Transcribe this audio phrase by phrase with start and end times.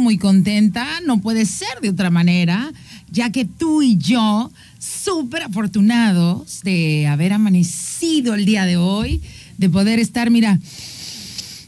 [0.00, 0.86] muy contenta.
[1.06, 2.72] No puede ser de otra manera,
[3.10, 9.20] ya que tú y yo, súper afortunados de haber amanecido el día de hoy,
[9.58, 10.58] de poder estar, mira,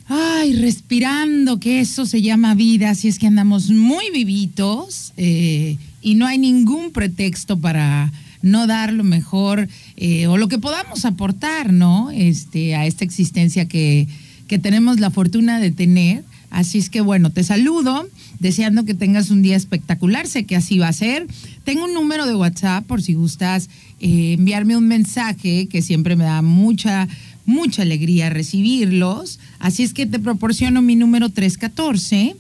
[0.09, 6.15] ay, respirando, que eso se llama vida, así es que andamos muy vivitos eh, y
[6.15, 11.73] no hay ningún pretexto para no dar lo mejor eh, o lo que podamos aportar,
[11.73, 12.11] ¿no?
[12.11, 14.07] Este, a esta existencia que,
[14.47, 16.25] que tenemos la fortuna de tener.
[16.51, 20.79] Así es que bueno, te saludo, deseando que tengas un día espectacular, sé que así
[20.79, 21.27] va a ser.
[21.65, 23.69] Tengo un número de WhatsApp por si gustas
[24.01, 27.09] eh, enviarme un mensaje, que siempre me da mucha,
[27.45, 29.39] mucha alegría recibirlos.
[29.59, 32.37] Así es que te proporciono mi número 314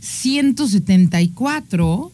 [0.00, 2.12] 174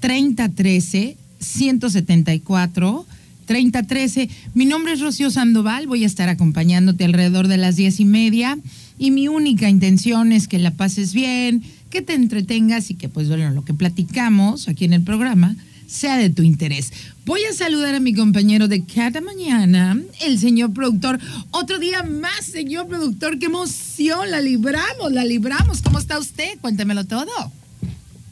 [0.00, 3.06] 3013 174
[3.50, 4.30] 3013.
[4.54, 8.56] Mi nombre es Rocío Sandoval, voy a estar acompañándote alrededor de las diez y media
[8.96, 13.26] y mi única intención es que la pases bien, que te entretengas y que pues
[13.26, 15.56] bueno, lo que platicamos aquí en el programa
[15.88, 16.92] sea de tu interés.
[17.26, 21.18] Voy a saludar a mi compañero de cada mañana, el señor productor.
[21.50, 25.82] Otro día más, señor productor, qué emoción, la libramos, la libramos.
[25.82, 26.56] ¿Cómo está usted?
[26.60, 27.32] Cuéntemelo todo.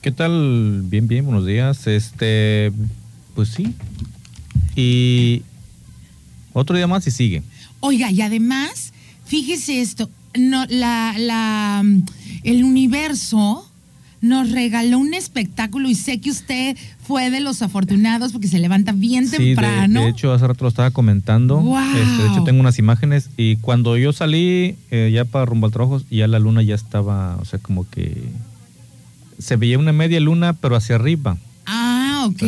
[0.00, 0.82] ¿Qué tal?
[0.84, 1.88] Bien, bien, buenos días.
[1.88, 2.70] Este,
[3.34, 3.74] pues sí.
[4.80, 5.42] Y
[6.52, 7.42] otro día más y sigue.
[7.80, 8.92] Oiga, y además,
[9.24, 11.84] fíjese esto, no, la, la,
[12.44, 13.64] el universo
[14.20, 18.92] nos regaló un espectáculo y sé que usted fue de los afortunados porque se levanta
[18.92, 20.00] bien Sí, temprano.
[20.00, 21.58] de, de hecho, hace rato lo estaba comentando.
[21.60, 21.78] Wow.
[21.78, 25.72] Este, de hecho, tengo unas imágenes y cuando yo salí eh, ya para rumbo al
[25.72, 28.22] trabajo, ya la luna ya estaba, o sea, como que
[29.38, 31.36] se veía una media luna, pero hacia arriba.
[32.28, 32.42] Ok.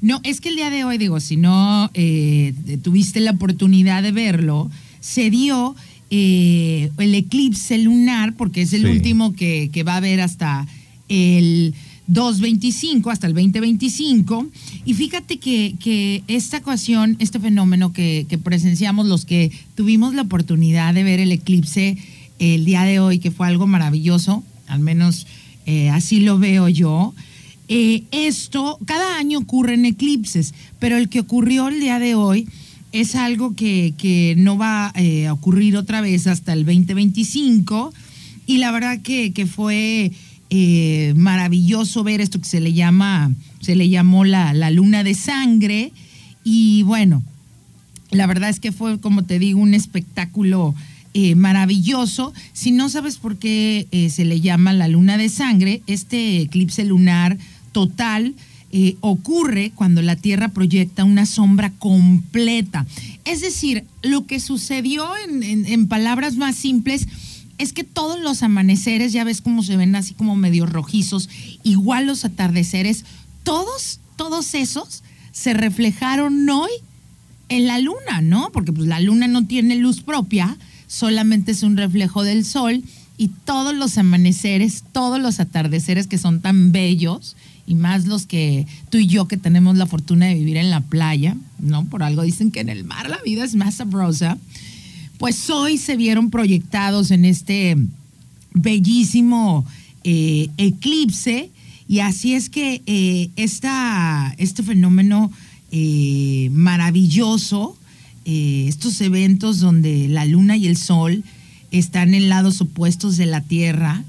[0.00, 4.12] No, es que el día de hoy, digo, si no eh, tuviste la oportunidad de
[4.12, 4.70] verlo,
[5.00, 5.74] se dio
[6.10, 8.88] eh, el eclipse lunar, porque es el Sí.
[8.88, 10.66] último que, que va a haber hasta
[11.08, 11.74] el
[12.06, 14.46] 225, hasta el 2025.
[14.84, 20.22] Y fíjate que, que esta ocasión, este fenómeno que, que presenciamos los que tuvimos la
[20.22, 21.96] oportunidad de ver el eclipse
[22.38, 25.26] el día de hoy, que fue algo maravilloso, al menos
[25.66, 27.14] eh, así lo veo yo.
[27.74, 32.46] Eh, esto, cada año ocurren eclipses, pero el que ocurrió el día de hoy
[32.92, 37.94] es algo que, que no va eh, a ocurrir otra vez hasta el 2025.
[38.44, 40.12] Y la verdad que, que fue
[40.50, 45.14] eh, maravilloso ver esto que se le llama, se le llamó la, la luna de
[45.14, 45.92] sangre.
[46.44, 47.22] Y bueno,
[48.10, 50.74] la verdad es que fue, como te digo, un espectáculo
[51.36, 52.32] maravilloso.
[52.54, 57.38] Si no sabes por qué se le llama la luna de sangre, este eclipse lunar
[57.72, 58.34] total
[58.74, 62.86] eh, ocurre cuando la Tierra proyecta una sombra completa.
[63.24, 67.06] Es decir, lo que sucedió en, en- en palabras más simples
[67.58, 71.28] es que todos los amaneceres, ya ves cómo se ven así como medio rojizos,
[71.62, 73.04] igual los atardeceres,
[73.44, 75.02] todos, todos esos
[75.32, 76.70] se reflejaron hoy
[77.50, 78.50] en la luna, ¿no?
[78.52, 80.56] Porque pues la luna no tiene luz propia,
[80.86, 82.82] solamente es un reflejo del sol
[83.18, 87.36] y todos los amaneceres, todos los atardeceres que son tan bellos
[87.66, 90.80] y más los que tú y yo que tenemos la fortuna de vivir en la
[90.80, 91.84] playa, ¿no?
[91.86, 94.36] Por algo dicen que en el mar la vida es más sabrosa.
[95.18, 97.76] Pues hoy se vieron proyectados en este
[98.54, 99.64] bellísimo
[100.04, 101.50] eh, eclipse
[101.88, 105.30] y así es que eh, esta- este fenómeno
[105.70, 107.76] eh, maravilloso,
[108.24, 111.24] estos eventos donde la luna y el sol
[111.72, 114.04] están en lados opuestos de la Tierra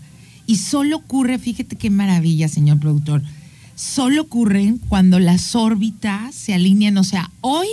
[0.46, 3.24] y solo ocurre, fíjate qué maravilla, señor productor,
[3.76, 7.68] solo ocurren cuando las órbitas se alinean, o sea, hoy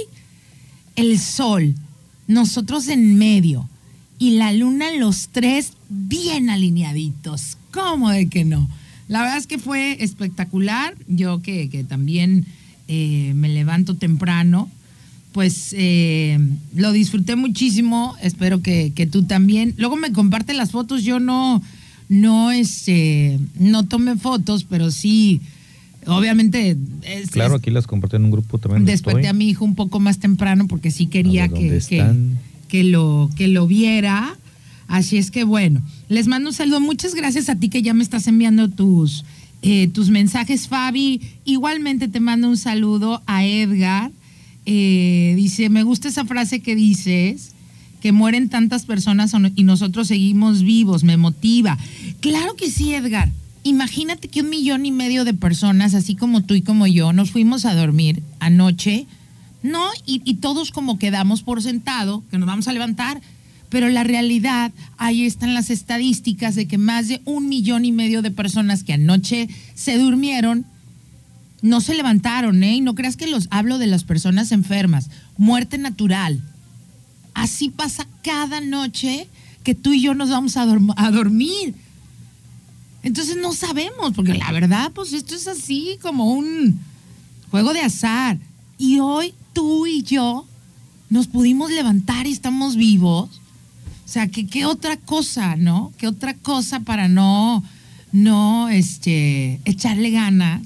[0.97, 1.75] el sol,
[2.26, 3.69] nosotros en medio
[4.19, 7.56] y la luna los tres bien alineaditos.
[7.73, 8.69] ¿Cómo de que no?
[9.08, 10.94] La verdad es que fue espectacular.
[11.08, 12.47] Yo que, que también
[12.87, 14.69] eh, me levanto temprano,
[15.32, 16.38] pues eh,
[16.75, 18.14] lo disfruté muchísimo.
[18.20, 19.75] Espero que, que tú también.
[19.79, 21.02] Luego me comparte las fotos.
[21.02, 21.62] Yo no,
[22.08, 25.41] no, este, no tomé fotos, pero sí,
[26.06, 26.76] obviamente.
[27.02, 28.85] es- Claro, es- aquí las compartí en un grupo también.
[28.85, 29.31] desperté estoy.
[29.31, 32.05] a mi hijo un poco más temprano porque sí quería ver, que, ¿dónde que,
[32.69, 34.37] que lo, que lo viera.
[34.88, 36.81] Así es que bueno, les mando un saludo.
[36.81, 39.25] Muchas gracias a ti que ya me estás enviando tus,
[39.62, 41.20] eh, tus mensajes, Fabi.
[41.44, 44.11] Igualmente te mando un saludo a Edgar.
[44.67, 47.52] Eh, dice, me gusta esa frase que dices,
[48.00, 51.79] que mueren tantas personas y nosotros seguimos vivos, me motiva.
[52.20, 53.31] Claro que sí, Edgar.
[53.62, 57.30] Imagínate que un millón y medio de personas, así como tú y como yo, nos
[57.30, 59.06] fuimos a dormir anoche,
[59.62, 59.86] ¿no?
[60.06, 63.20] Y, y todos como quedamos por sentado, que nos vamos a levantar.
[63.68, 68.20] Pero la realidad, ahí están las estadísticas de que más de un millón y medio
[68.20, 70.66] de personas que anoche se durmieron
[71.62, 72.76] no se levantaron, ¿eh?
[72.76, 75.10] Y no creas que los hablo de las personas enfermas.
[75.36, 76.42] Muerte natural.
[77.34, 79.28] Así pasa cada noche
[79.62, 80.62] que tú y yo nos vamos a,
[80.96, 81.74] a dormir.
[83.02, 86.79] Entonces no sabemos, porque la verdad, pues esto es así como un
[87.50, 88.38] juego de azar.
[88.79, 90.47] Y hoy tú y yo
[91.08, 93.41] nos pudimos levantar y estamos vivos.
[94.05, 95.93] O sea, que qué otra cosa, ¿no?
[95.99, 97.62] ¿Qué otra cosa para no,
[98.12, 100.62] no, este, echarle ganas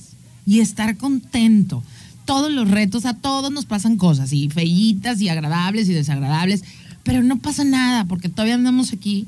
[0.46, 1.82] y estar contento?
[2.24, 6.64] Todos los retos, a todos nos pasan cosas, y feitas y agradables y desagradables,
[7.02, 9.26] pero no pasa nada porque todavía andamos aquí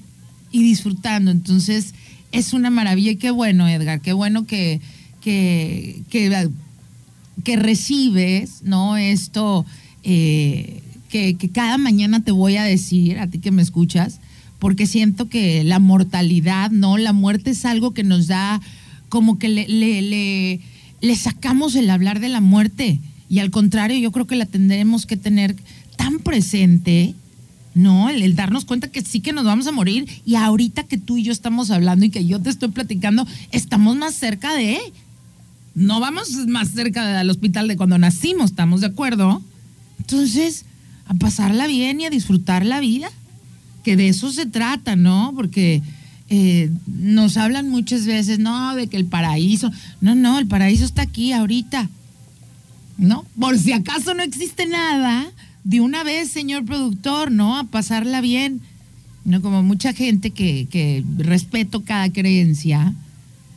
[0.50, 1.30] y disfrutando.
[1.30, 1.92] Entonces,
[2.36, 4.80] es una maravilla y qué bueno, Edgar, qué bueno que,
[5.22, 8.96] que, que, recibes, ¿no?
[8.96, 9.64] Esto
[10.02, 14.20] eh, que, cada mañana te voy a decir, a ti que me escuchas,
[14.58, 16.98] porque siento que la mortalidad, ¿no?
[16.98, 18.60] La muerte es algo que nos da
[19.08, 22.98] como que le sacamos el hablar de la muerte.
[23.28, 25.56] Y al contrario, yo creo que la tendremos que tener
[25.96, 27.14] tan presente
[27.76, 31.18] no, el, darnos cuenta que sí que nos vamos a morir y ahorita que tú
[31.18, 34.78] y yo estamos hablando y que yo te estoy platicando, estamos más cerca de...
[35.74, 39.42] No vamos más cerca del hospital de cuando nacimos, ¿estamos de acuerdo?
[39.98, 40.64] Entonces,
[41.04, 43.10] a pasarla bien y a disfrutar la vida,
[43.84, 45.34] que de eso se trata, ¿no?
[45.36, 45.82] Porque
[46.30, 49.70] eh, nos hablan muchas veces, no, de que el paraíso,
[50.00, 51.90] no, no, el paraíso está aquí ahorita,
[52.96, 53.26] ¿no?
[53.38, 55.30] Por si acaso no existe nada,
[55.66, 57.58] de una vez, señor productor, ¿no?
[57.58, 58.60] A pasarla bien.
[59.24, 62.94] No como mucha gente que, que respeto cada creencia,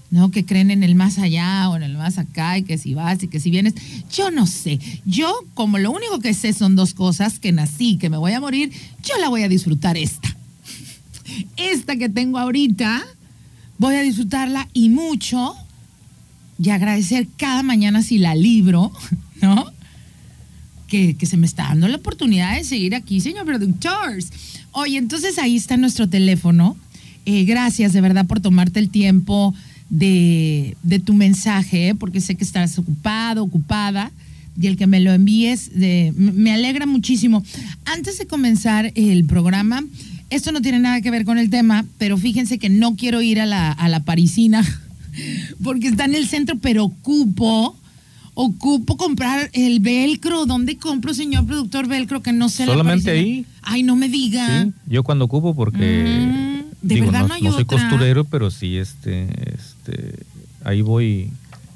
[0.09, 0.31] ¿no?
[0.31, 3.21] Que creen en el más allá o en el más acá y que si vas
[3.21, 3.75] y que si vienes.
[4.11, 4.79] Yo no sé.
[5.05, 8.41] Yo, como lo único que sé son dos cosas, que nací, que me voy a
[8.41, 8.71] morir,
[9.03, 10.35] yo la voy a disfrutar esta.
[11.57, 13.05] Esta que tengo ahorita,
[13.77, 15.53] voy a disfrutarla y mucho
[16.57, 18.91] y agradecer cada mañana si la libro,
[19.43, 19.71] ¿no?
[20.89, 24.31] Que, se me está dando la oportunidad de seguir aquí, señor productores.
[24.71, 26.75] Oye, entonces ahí está nuestro teléfono.
[27.25, 29.53] Eh, gracias de verdad por tomarte el tiempo
[29.89, 30.75] de,
[31.05, 34.11] tu mensaje, porque sé que estás ocupado, ocupada,
[34.59, 35.71] y el que me lo envíes
[36.15, 37.43] me alegra muchísimo.
[37.85, 39.85] Antes de comenzar el programa,
[40.29, 43.39] esto no tiene nada que ver con el tema, pero fíjense que no quiero ir
[43.39, 44.65] a la, a la parisina
[45.63, 47.78] porque está en el centro, pero ocupo
[48.41, 50.45] ocupo comprar el velcro.
[50.45, 52.21] ¿Dónde compro, señor productor velcro?
[52.21, 53.45] Que no sé Solamente ahí.
[53.61, 54.63] Ay, no me diga.
[54.63, 58.77] Sí, yo cuando ocupo porque mm, de verdad no, hay no soy costurero, pero sí,
[58.77, 60.23] este, este,
[60.63, 61.29] ahí voy.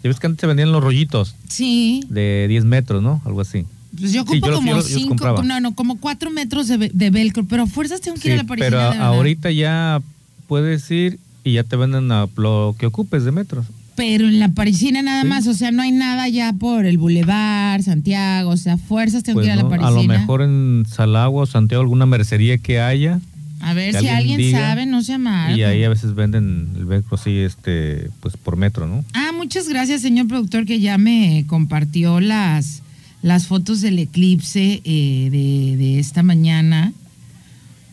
[0.03, 1.35] Ya ves que antes se vendían los rollitos.
[1.49, 2.01] Sí.
[2.07, 3.21] De 10 metros, ¿no?
[3.25, 3.65] Algo así.
[3.99, 7.99] Pues yo ocupo como 5, no, no, como 4 metros de, velcro, pero a fuerzas
[7.99, 8.89] tengo que ir a la parisina.
[8.91, 10.01] Pero ahorita ya
[10.47, 13.65] puedes ir y ya te venden a lo que ocupes de metros
[13.95, 17.81] pero en la parisina nada más, o sea, no hay nada ya por el Boulevard,
[17.81, 19.87] Santiago, o sea, fuerzas tengo que ir a la parisina.
[19.87, 23.19] A lo mejor en Salagua o Santiago alguna mercería que haya.
[23.61, 25.55] A ver si alguien, sabe, no se llama.
[25.55, 29.05] Y ahí a veces venden el velcro así, este, pues por metro, ¿no?
[29.13, 32.81] Ah, muchas gracias, señor productor, que ya me compartió las,
[33.21, 36.91] las fotos del eclipse eh, de, de esta mañana.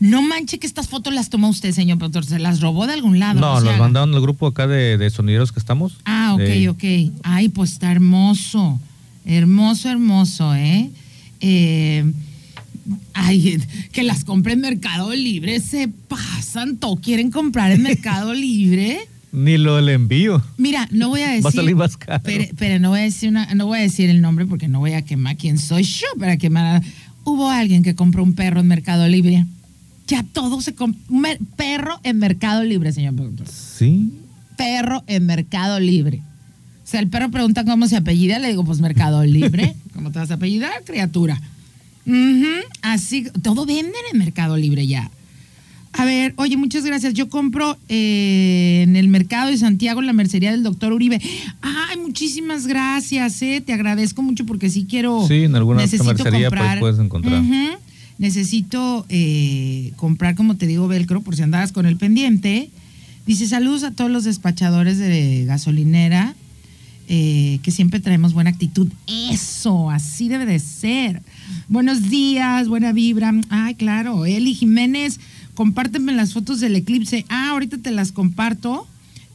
[0.01, 2.25] No manche que estas fotos las tomó usted, señor productor.
[2.25, 3.39] ¿Se las robó de algún lado?
[3.39, 5.97] No, las mandaron al grupo acá de, de, sonideros que estamos.
[6.05, 6.83] Ah, ok, ok.
[7.21, 8.79] Ay, pues está hermoso.
[9.25, 10.89] Hermoso, hermoso, ¿eh?
[11.39, 12.11] ¿eh?
[13.13, 15.59] ay, que las compre en Mercado Libre.
[15.59, 19.07] Se pasan, todo quieren comprar en Mercado Libre.
[19.31, 20.43] Ni lo del envío.
[20.57, 21.45] Mira, no voy a decir.
[21.45, 22.23] Va a salir más caro.
[22.57, 24.93] Pero, no voy a decir una, no voy a decir el nombre porque no voy
[24.93, 26.81] a quemar quién soy yo para quemar.
[27.23, 29.45] Hubo alguien que compró un perro en Mercado Libre.
[30.11, 30.97] Ya todo se un
[31.55, 33.47] perro en Mercado Libre, señor productor.
[33.47, 34.11] Sí.
[34.57, 36.21] Perro en Mercado Libre.
[36.83, 39.73] O sea, el perro pregunta cómo se apellida, le digo, pues Mercado Libre.
[39.93, 41.39] ¿Cómo te vas a apellidar, criatura?
[42.81, 45.09] Así, todo venden en Mercado Libre ya.
[45.93, 47.13] A ver, oye, muchas gracias.
[47.13, 51.21] Yo compro eh, en el mercado de Santiago, en la mercería del doctor Uribe.
[51.61, 53.63] Ay, muchísimas gracias, eh.
[53.65, 55.25] Te agradezco mucho porque sí quiero.
[55.25, 57.41] Sí, en alguna mercería pues, puedes encontrar
[58.21, 62.69] necesito eh, comprar, como te digo, velcro, por si andabas con el pendiente.
[63.25, 66.35] Dice, saludos a todos los despachadores de gasolinera,
[67.07, 68.87] eh, que siempre traemos buena actitud.
[69.07, 71.23] Eso, así debe de ser.
[71.67, 73.33] Buenos días, buena vibra.
[73.49, 75.19] Ay, claro, Eli Jiménez,
[75.55, 77.25] compárteme las fotos del eclipse.
[77.27, 78.87] Ah, ahorita te las comparto.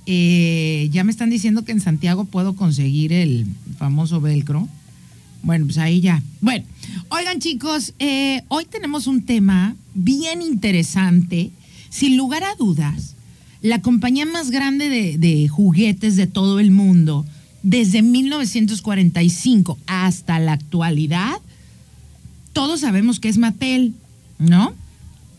[0.06, 3.46] Eh, ya me están diciendo que en Santiago puedo conseguir el
[3.78, 4.68] famoso velcro.
[5.46, 6.20] Bueno, pues ahí ya.
[6.40, 6.64] Bueno,
[7.08, 11.52] oigan chicos, eh, hoy tenemos un tema bien interesante.
[11.88, 13.14] Sin lugar a dudas,
[13.62, 17.24] la compañía más grande de, de juguetes de todo el mundo,
[17.62, 21.36] desde 1945 hasta la actualidad,
[22.52, 23.94] todos sabemos que es Mattel,
[24.40, 24.74] ¿no?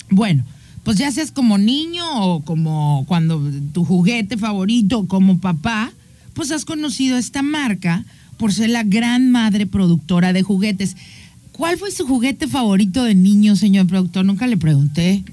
[0.09, 0.45] Bueno,
[0.83, 3.41] pues ya seas como niño o como cuando
[3.73, 5.91] tu juguete favorito, como papá,
[6.33, 8.05] pues has conocido esta marca
[8.37, 10.95] por ser la gran madre productora de juguetes.
[11.51, 14.25] ¿Cuál fue su juguete favorito de niño, señor productor?
[14.25, 15.23] Nunca le pregunté.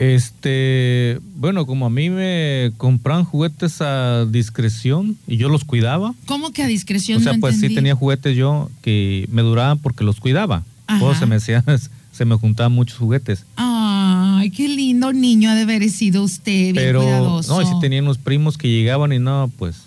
[0.00, 6.14] Este, bueno, como a mí me compraban juguetes a discreción y yo los cuidaba.
[6.24, 7.20] ¿Cómo que a discreción?
[7.20, 10.64] O sea, No pues sí tenía juguetes yo que me duraban porque los cuidaba.
[10.86, 10.98] Ajá.
[11.00, 11.38] Todo se me
[12.12, 13.44] se me juntaban muchos juguetes.
[13.56, 17.54] Ay, qué lindo niño ha de haber sido usted, bien Pero cuidadoso.
[17.54, 19.82] no, y sí tenía unos primos que llegaban y no, pues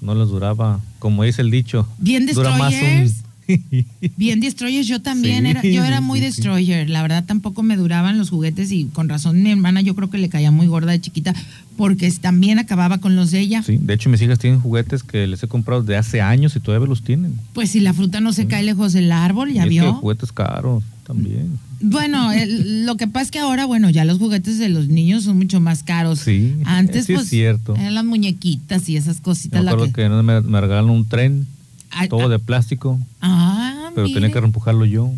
[0.00, 1.88] no les duraba, como dice el dicho.
[1.98, 3.10] Bien dura más destroyers.
[3.20, 3.26] un
[4.16, 7.76] Bien destroyers, yo también Sí, era, yo era muy sí, destroyer, la verdad tampoco me
[7.76, 10.90] duraban los juguetes y con razón mi hermana yo creo que le caía muy gorda
[10.90, 11.32] de chiquita
[11.76, 13.62] porque también acababa con los de ella.
[13.62, 16.60] Sí, de hecho mis hijas tienen juguetes que les he comprado de hace años y
[16.60, 17.34] todavía los tienen.
[17.52, 19.94] Pues si la fruta no se cae lejos del árbol, ya Y es que vio.
[19.94, 21.56] juguetes caros también.
[21.80, 25.24] Bueno, el- lo que pasa es que ahora, bueno, ya los juguetes de los niños
[25.24, 26.20] son mucho más caros.
[26.20, 27.74] Sí, Antes, sí es pues, cierto.
[27.76, 29.60] eran las muñequitas y esas Yo cositas.
[29.66, 31.46] acuerdo que- que, me, me regalaron un tren,
[31.90, 34.20] Ay, todo ah, de plástico, Ah, pero mire.
[34.20, 35.10] tenía que reempujarlo yo.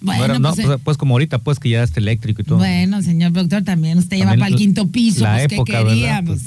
[0.00, 2.44] Bueno, no, era- no, pues, pues, pues como ahorita, pues que ya está eléctrico y
[2.44, 2.58] todo.
[2.58, 6.20] Bueno, señor doctor, también usted lleva para el quinto piso, la pues época, ¿qué quería?
[6.20, 6.24] ¿verdad?
[6.26, 6.42] Pues,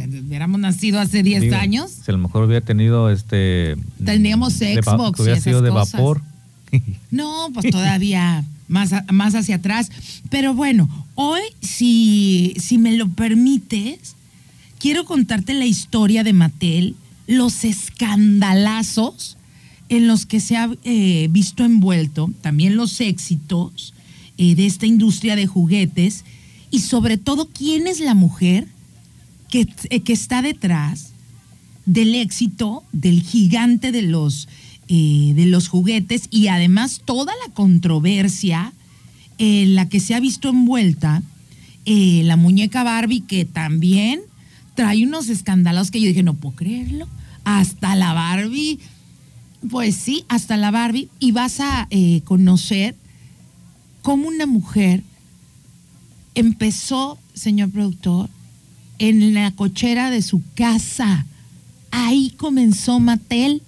[0.00, 1.90] Pues, hubiéramos nacido hace 10 Digo, años.
[2.04, 3.76] Si a lo mejor hubiera tenido este.
[4.04, 6.22] Tendríamos de va- Xbox que hubiera y esas sido de vapor.
[7.10, 9.90] No, pues todavía más, más hacia atrás.
[10.30, 14.14] Pero bueno, hoy, si, si me lo permites,
[14.78, 16.94] quiero contarte la historia de Mattel,
[17.26, 19.36] los escandalazos
[19.90, 23.92] en los que se ha eh, visto envuelto, también los éxitos
[24.38, 26.24] eh, de esta industria de juguetes
[26.70, 28.68] y sobre todo quién es la mujer
[29.50, 31.10] que, eh, que está detrás
[31.86, 34.48] del éxito del gigante de los,
[34.92, 38.72] eh, de los juguetes y además toda la controversia
[39.38, 41.22] en la que se ha visto envuelta
[41.86, 44.20] eh, la muñeca Barbie que también
[44.74, 47.06] trae unos escándalos que yo dije, no puedo creerlo.
[47.44, 48.78] Hasta la Barbie,
[49.70, 51.08] pues sí, hasta la Barbie.
[51.20, 52.96] Y vas a eh, conocer
[54.02, 55.02] cómo una mujer
[56.34, 58.28] empezó, señor productor,
[58.98, 61.26] en la cochera de su casa.
[61.90, 63.62] Ahí comenzó Mattel.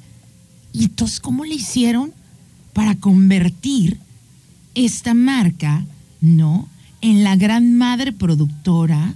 [0.72, 2.12] Y entonces, ¿cómo le hicieron
[2.72, 3.98] para convertir
[4.74, 5.84] esta marca,
[6.20, 6.68] ¿no?
[7.00, 9.14] En la gran madre productora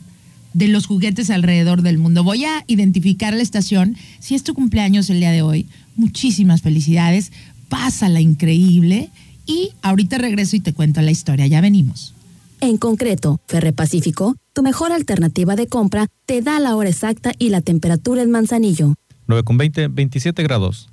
[0.52, 2.24] de los juguetes alrededor del mundo.
[2.24, 3.96] Voy a identificar la estación.
[4.20, 7.30] Si es tu cumpleaños el día de hoy, muchísimas felicidades.
[7.68, 9.10] Pásala increíble.
[9.46, 11.46] Y ahorita regreso y te cuento la historia.
[11.46, 12.14] Ya venimos.
[12.60, 17.50] En concreto, Ferre Pacífico, tu mejor alternativa de compra, te da la hora exacta y
[17.50, 18.94] la temperatura en Manzanillo.
[19.26, 20.88] 9 con 20, 27 grados.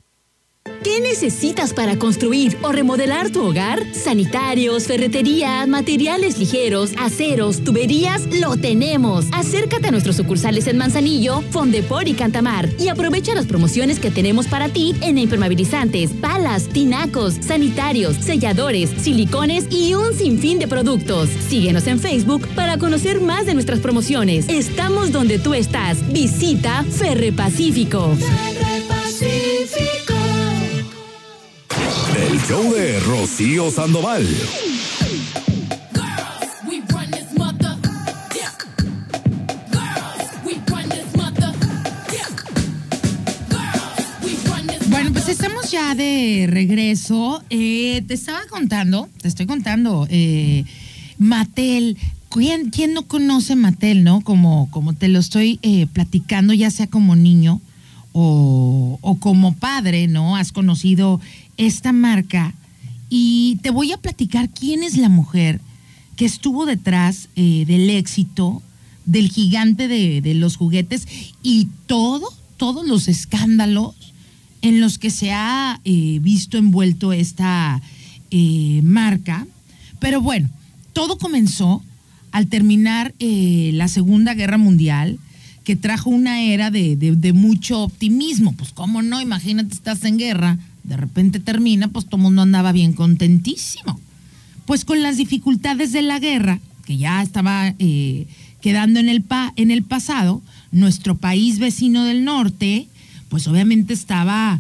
[1.14, 3.84] ¿Qué necesitas para construir o remodelar tu hogar?
[3.94, 9.26] Sanitarios, ferretería, materiales ligeros, aceros, tuberías, lo tenemos.
[9.32, 14.48] Acércate a nuestros sucursales en Manzanillo, Fondepor y Cantamar y aprovecha las promociones que tenemos
[14.48, 21.30] para ti en impermeabilizantes, palas, tinacos, sanitarios, selladores, silicones y un sinfín de productos.
[21.48, 24.50] Síguenos en Facebook para conocer más de nuestras promociones.
[24.50, 26.12] Estamos donde tú estás.
[26.12, 28.18] Visita Ferre Pacífico.
[32.16, 34.28] El show de Rocío Sandoval.
[36.68, 37.76] We run this mother.
[38.36, 38.52] Yeah.
[39.72, 41.52] Girls, we run this mother.
[42.12, 42.30] Yeah.
[43.50, 47.44] Girls, we run this Bueno, pues estamos ya de regreso.
[47.50, 50.66] Eh, te estaba contando, te estoy contando, eh,
[51.18, 51.98] Mattel.
[52.30, 54.22] ¿Quién, quién no conoce Mattel, no?
[54.22, 57.62] Como, como te lo estoy eh, platicando, ya sea como niño
[58.12, 60.36] o, o como padre, ¿no?
[60.36, 61.20] Has conocido
[61.58, 62.54] esta marca.
[63.10, 65.62] Y te voy a platicar quién es la mujer
[66.16, 68.62] que estuvo detrás eh, del éxito
[69.06, 71.08] del gigante de, de los juguetes
[71.44, 73.96] y todo, todos los escándalos
[74.62, 77.82] en los que se ha eh, visto envuelto esta
[78.32, 79.46] eh, marca.
[80.00, 80.50] Pero bueno,
[80.94, 81.84] todo comenzó
[82.32, 85.20] al terminar la Segunda Guerra Mundial,
[85.66, 88.54] que trajo una era de, de- de mucho optimismo.
[88.54, 92.94] Pues cómo no, imagínate, estás en guerra, de repente termina, pues todo mundo andaba bien
[92.94, 94.00] contentísimo.
[94.66, 98.28] Pues con las dificultades de la guerra, que ya estaba eh,
[98.62, 102.88] quedando en el, pa- en el pasado, nuestro país vecino del norte,
[103.30, 104.60] pues obviamente estaba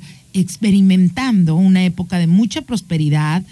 [0.63, 3.43] experimentando una época de mucha prosperidad.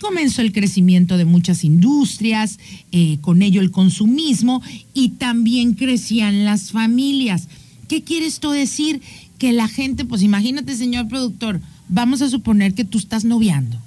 [0.00, 2.58] Comenzó el crecimiento de muchas industrias,
[2.92, 4.62] eh, con ello el consumismo
[4.94, 7.48] y también crecían las familias.
[7.88, 9.00] ¿Qué quiere esto decir?
[9.38, 13.78] Que la gente, pues imagínate, señor productor, vamos a suponer que tú estás noviando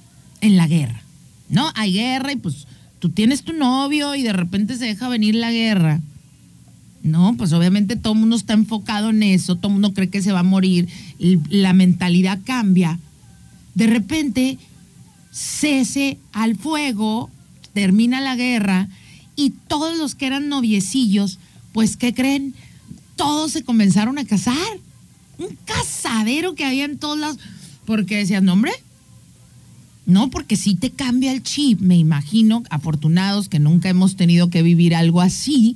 [0.42, 1.02] en la guerra,
[1.50, 1.72] ¿no?
[1.76, 2.68] Hay guerra y pues
[3.00, 6.02] tú tienes tu novio y de repente se deja venir la guerra.
[7.04, 10.22] No, pues obviamente todo el mundo está enfocado en eso, todo el mundo cree que
[10.22, 10.88] se va a morir,
[11.50, 13.00] la mentalidad cambia.
[13.74, 14.60] De repente,
[15.32, 17.32] cese al fuego,
[17.74, 18.88] termina la guerra
[19.36, 21.40] y todos los que eran noviecillos,
[21.74, 22.54] pues ¿qué creen?
[23.16, 24.56] Todos se comenzaron a casar.
[25.40, 27.40] Un casadero que había en todos lados.
[27.92, 28.72] Porque decían, no, hombre,
[30.06, 34.64] no, porque sí te cambia el chip, me imagino, afortunados que nunca hemos tenido que
[34.64, 35.76] vivir algo así,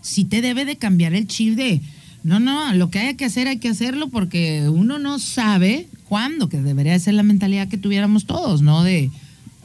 [0.00, 1.80] sí te debe de cambiar el chip de,
[2.24, 6.48] no, no, lo que haya que hacer hay que hacerlo porque uno no sabe cuándo,
[6.48, 8.82] que debería de ser la mentalidad que tuviéramos todos, ¿no?
[8.82, 9.08] De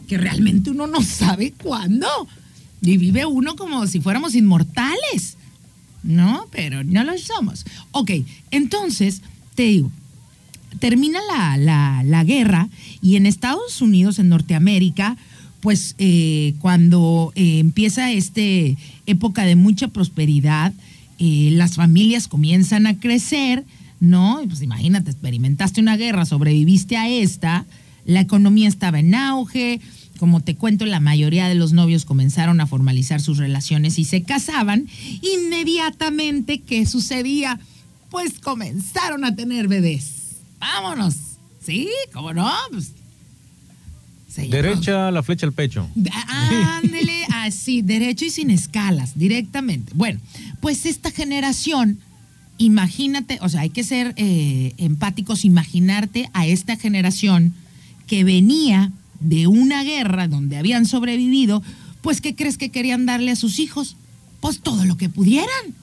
[0.07, 2.07] que realmente uno no sabe cuándo.
[2.83, 5.37] Y vive uno como si fuéramos inmortales,
[6.03, 6.45] ¿no?
[6.51, 7.65] Pero no lo somos.
[7.93, 8.11] Ok,
[8.51, 9.23] entonces,
[9.55, 9.91] te digo,
[10.83, 11.19] termina
[11.57, 12.67] la, la- guerra
[13.01, 15.15] y en Estados Unidos, en Norteamérica,
[15.61, 18.41] pues eh, cuando eh, empieza esta
[19.05, 20.73] época de mucha prosperidad,
[21.19, 23.63] eh, las familias comienzan a crecer,
[24.01, 24.41] ¿no?
[24.45, 27.65] Pues imagínate, experimentaste una guerra, sobreviviste a esta,
[28.05, 29.79] la economía estaba en auge,
[30.19, 34.23] como te cuento, la mayoría de los novios comenzaron a formalizar sus relaciones y se
[34.23, 34.87] casaban.
[35.21, 37.57] Inmediatamente, ¿qué sucedía?
[38.09, 40.12] Pues comenzaron a tener bebés.
[40.63, 41.15] Vámonos.
[41.61, 42.49] Sí, ¿cómo no?
[42.71, 42.93] Pues,
[44.49, 45.89] Derecha, la flecha al pecho.
[46.27, 49.91] Ándele, así, derecho y sin escalas, directamente.
[49.93, 50.21] Bueno,
[50.61, 51.99] pues esta generación,
[52.57, 57.53] imagínate, o sea, hay que ser eh, empáticos, imaginarte a esta generación
[58.07, 61.61] que venía de una guerra donde habían sobrevivido,
[62.01, 63.97] pues ¿qué crees que querían darle a sus hijos?
[64.39, 65.75] Pues todo lo que pudieran.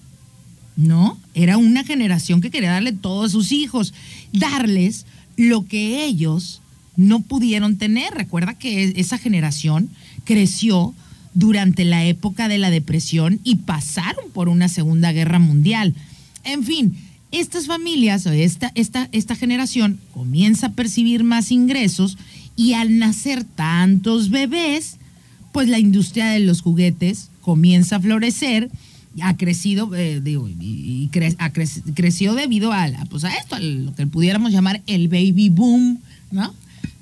[0.76, 1.18] ¿No?
[1.35, 3.92] Era una generación que quería darle todo a sus hijos,
[4.33, 5.06] darles
[5.37, 6.61] lo que ellos
[6.96, 8.14] no pudieron tener.
[8.14, 9.90] Recuerda que e- esa generación
[10.24, 10.94] creció
[11.35, 15.94] durante la época de la depresión y pasaron por una segunda guerra mundial.
[16.44, 16.96] En fin,
[17.30, 22.18] estas familias o esta, esta, esta generación comienza a percibir más ingresos
[22.56, 24.96] y al nacer tantos bebés,
[25.52, 28.70] pues la industria de los juguetes comienza a florecer,
[29.23, 31.09] ha crecido, eh, digo, y,
[31.94, 35.99] creció debido a, pues a esto, a lo que pudiéramos llamar el baby boom,
[36.31, 36.55] ¿no?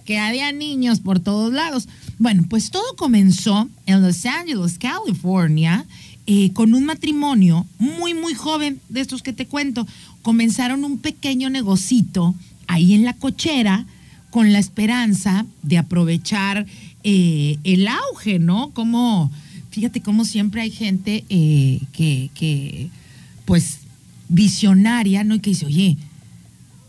[0.04, 1.88] Que había niños por todos lados.
[2.18, 5.84] Bueno, pues todo comenzó en Los Angeles, California,
[6.26, 9.86] eh, con un matrimonio muy, muy joven, de estos que te cuento.
[10.22, 12.34] Comenzaron un pequeño negocito
[12.66, 13.86] ahí en la cochera
[14.30, 16.66] con la esperanza de aprovechar
[17.04, 18.70] eh, el auge, ¿no?
[18.70, 19.30] Como,
[19.70, 22.90] fíjate cómo siempre hay gente eh, que, que,
[23.44, 23.78] pues,
[24.28, 25.34] visionaria, ¿no?
[25.34, 25.96] Y que dice, oye,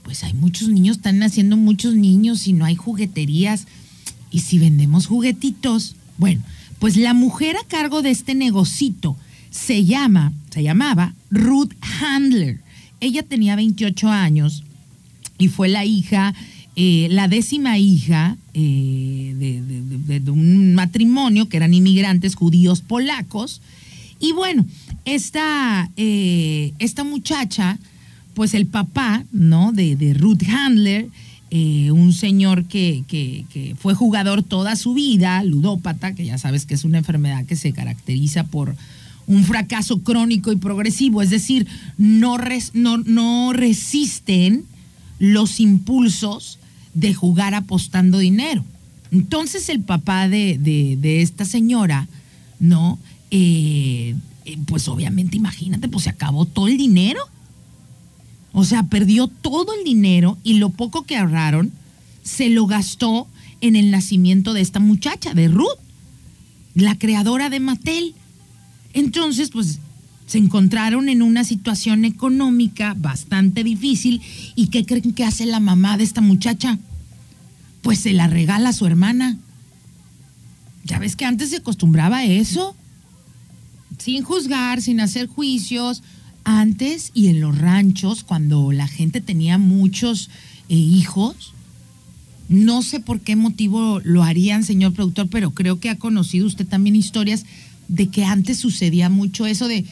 [0.03, 3.67] pues hay muchos niños, están naciendo muchos niños y no hay jugueterías.
[4.31, 5.95] ¿Y si vendemos juguetitos?
[6.17, 6.41] Bueno,
[6.79, 9.15] pues la mujer a cargo de este negocito
[9.51, 12.59] se llama, se llamaba Ruth Handler.
[12.99, 14.63] Ella tenía 28 años
[15.37, 16.33] y fue la hija,
[16.75, 23.62] eh, la décima hija eh, de, un matrimonio que eran inmigrantes judíos polacos.
[24.19, 24.65] Y bueno,
[25.05, 27.77] esta, eh, esta muchacha,
[28.34, 29.71] pues el papá, ¿no?
[29.71, 31.10] De, de Ruth Handler,
[31.51, 36.75] un señor que, que- que fue jugador toda su vida, ludópata, que ya sabes que
[36.75, 38.75] es una enfermedad que se caracteriza por
[39.25, 41.65] un fracaso crónico y progresivo, es decir,
[41.97, 44.63] no, res- no, no resisten
[45.17, 46.58] los impulsos
[46.99, 48.63] de jugar apostando dinero.
[49.12, 52.07] Entonces el papá de, de- esta señora,
[52.59, 52.99] ¿no?
[53.31, 57.21] Eh, eh, pues obviamente imagínate, pues se acabó todo el dinero.
[58.51, 61.71] O sea, perdió todo el dinero y lo poco que ahorraron
[62.23, 63.27] se lo gastó
[63.62, 65.77] en el nacimiento de esta muchacha, de Ruth,
[66.73, 68.13] la creadora de Mattel.
[68.93, 69.79] Entonces, pues
[70.25, 74.21] se encontraron en una situación económica bastante difícil
[74.55, 76.77] y ¿qué creen que hace la mamá de esta muchacha?
[77.81, 79.37] Pues se la regala a su hermana.
[80.83, 82.75] Ya ves que antes se acostumbraba a eso,
[83.97, 86.03] sin juzgar, sin hacer juicios.
[86.43, 90.29] Antes y en los ranchos, cuando la gente tenía muchos
[90.67, 91.53] eh, hijos,
[92.49, 96.67] no sé por qué motivo lo harían, señor productor, pero creo que ha conocido usted
[96.67, 97.45] también historias
[97.87, 99.85] de que antes sucedía mucho eso de,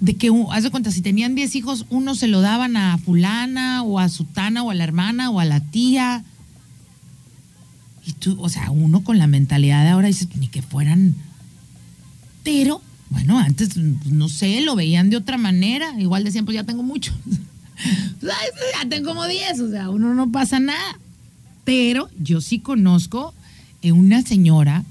[0.00, 3.82] de que, haz de cuenta, si tenían 10 hijos, uno se lo daban a fulana
[3.82, 6.24] o a sutana o a la hermana o a la tía.
[8.38, 11.14] O sea, uno con la mentalidad de ahora dice, ni que fueran.
[12.42, 15.98] Pero, bueno, antes, no sé, lo veían de otra manera.
[15.98, 17.14] Igual decían, pues ya tengo muchos.
[18.22, 20.98] Ya tengo como 10, o sea, uno no pasa nada.
[21.64, 23.32] Pero yo sí conozco
[23.82, 24.84] eh, una señora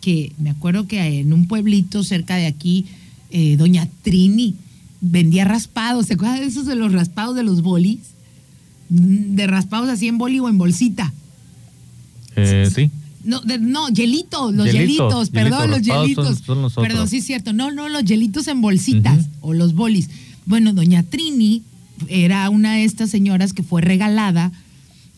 [0.00, 2.86] que me acuerdo que en un pueblito cerca de aquí,
[3.30, 4.56] eh, doña Trini
[5.00, 6.06] vendía raspados.
[6.06, 8.00] ¿Se acuerdan de esos de los raspados de los bolis?
[8.88, 11.12] Mm, De raspados así en boli o en bolsita.
[12.36, 12.90] Eh, sí.
[13.24, 16.26] No, de- no, hielitos, los Hielitos, perdón, los hielitos.
[16.26, 17.52] son- son los perdón, sí es cierto.
[17.52, 20.10] No, no, los hielitos en bolsitas o los bolis.
[20.44, 21.62] Bueno, doña Trini
[22.08, 24.50] era una de estas señoras que fue regalada.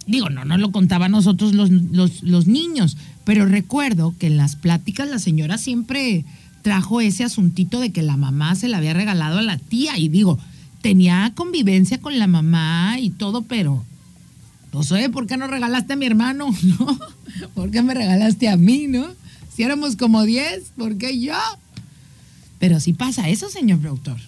[0.07, 4.37] Digo, no, no lo contaba a nosotros los, los, los niños, pero recuerdo que en
[4.37, 6.27] las pláticas la señora siempre
[6.61, 9.96] trajo ese asuntito de que la mamá se la había regalado a la tía.
[9.98, 10.38] Y digo,
[10.83, 13.83] tenía convivencia con la mamá y todo, pero
[14.75, 16.53] pues oye, ¿por qué no regalaste a mi hermano?
[16.63, 16.99] ¿No?
[17.55, 19.07] ¿Por qué me regalaste a mí, no?
[19.55, 21.35] Si éramos como 10, ¿por qué yo?
[22.59, 24.19] Pero sí pasa eso, señor productor.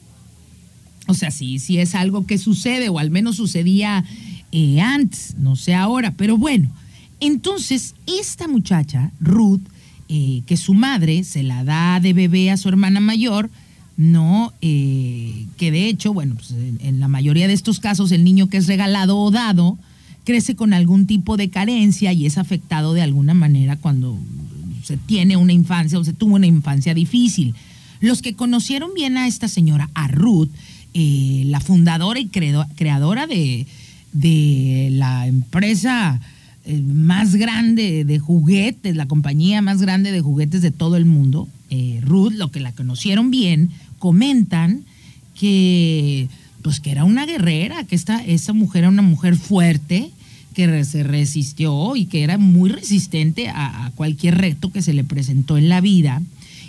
[1.08, 4.04] O sea, sí, sí es algo que sucede, o al menos sucedía
[4.52, 6.70] eh, antes, no sé ahora, pero bueno.
[7.18, 9.62] Entonces, esta muchacha, Ruth,
[10.08, 13.50] eh, que su madre se la da de bebé a su hermana mayor,
[13.96, 14.52] ¿no?
[14.60, 18.48] Eh, que de hecho, bueno, pues en, en la mayoría de estos casos, el niño
[18.48, 19.76] que es regalado o dado
[20.26, 24.18] crece con algún tipo de carencia y es afectado de alguna manera cuando
[24.82, 27.54] se tiene una infancia o se tuvo una infancia difícil.
[28.00, 30.50] Los que conocieron bien a esta señora, a Ruth,
[30.92, 33.66] eh, la fundadora y creadora de,
[34.12, 36.20] de la empresa
[36.64, 41.48] eh, más grande de juguetes, la compañía más grande de juguetes de todo el mundo,
[41.70, 44.84] eh, Ruth, lo que la conocieron bien, comentan
[45.38, 46.28] que
[46.62, 50.10] pues que era una guerrera, que esta, esa mujer era una mujer fuerte,
[50.56, 55.58] que se resistió y que era muy resistente a, cualquier reto que se le presentó
[55.58, 56.22] en la vida.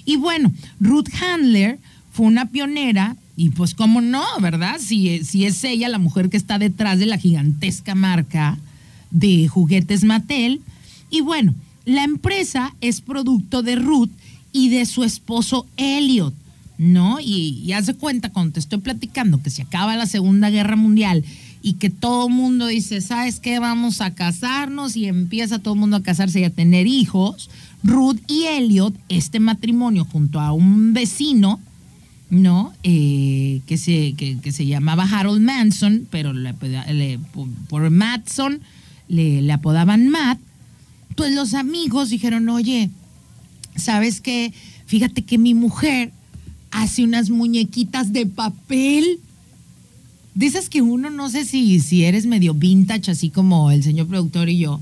[0.03, 1.79] Y bueno, Ruth Handler
[2.11, 4.75] fue una pionera y pues cómo no, ¿verdad?
[4.79, 8.57] Si, si es ella la mujer que está detrás de la gigantesca marca
[9.09, 10.59] de juguetes Mattel.
[11.09, 14.11] Y bueno, la empresa es producto de Ruth
[14.51, 16.33] y de su esposo Elliot,
[16.77, 17.21] ¿no?
[17.21, 20.75] Y, y haz de cuenta cuando te estoy platicando que se acaba la Segunda Guerra
[20.75, 21.23] Mundial
[21.61, 23.59] y que todo el mundo dice, ¿sabes qué?
[23.59, 27.49] Vamos a casarnos y empieza todo el mundo a casarse y a tener hijos.
[27.83, 31.59] Ruth y Elliot, este matrimonio junto a un vecino,
[32.29, 32.73] ¿no?
[32.83, 36.53] Eh, que, se, que, se llamaba Harold Manson, pero le
[36.93, 38.59] le- por, por Matson
[39.07, 40.39] le, le apodaban Matt.
[41.15, 42.89] Pues los amigos dijeron, oye,
[43.75, 44.53] ¿sabes qué?
[44.85, 46.11] Fíjate que mi mujer
[46.71, 49.19] hace unas muñequitas de papel.
[50.37, 54.49] Dices que uno, no sé si, si eres medio vintage, así como el señor productor
[54.49, 54.79] y yo,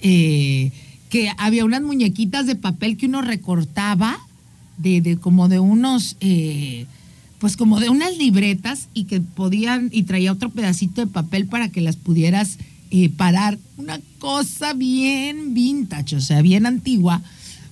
[0.00, 0.72] eh,
[1.10, 4.18] que había unas muñequitas de papel que uno recortaba
[4.78, 6.86] de, de como de unos, eh,
[7.38, 11.68] pues como de unas libretas y que podían, y traía otro pedacito de papel para
[11.68, 12.58] que las pudieras
[12.90, 13.60] eh, parar.
[13.76, 17.22] Una cosa bien vintage, o sea, bien antigua.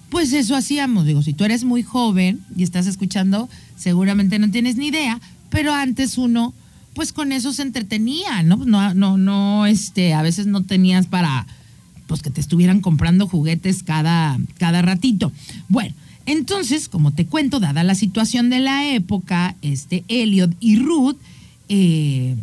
[0.09, 4.77] Pues eso hacíamos, digo, si tú eres muy joven y estás escuchando, seguramente no tienes
[4.77, 5.21] ni idea,
[5.51, 6.55] pero antes uno,
[6.95, 8.57] pues con eso se entretenía, ¿no?
[8.57, 11.47] No, no, no, este, a veces no tenías para,
[12.07, 15.33] pues que te estuvieran comprando juguetes cada, cada ratito.
[15.69, 15.95] Bueno,
[16.27, 21.17] entonces, como te cuento, dada la situación de la época, este Elliot y Ruth
[21.69, 22.37] eh,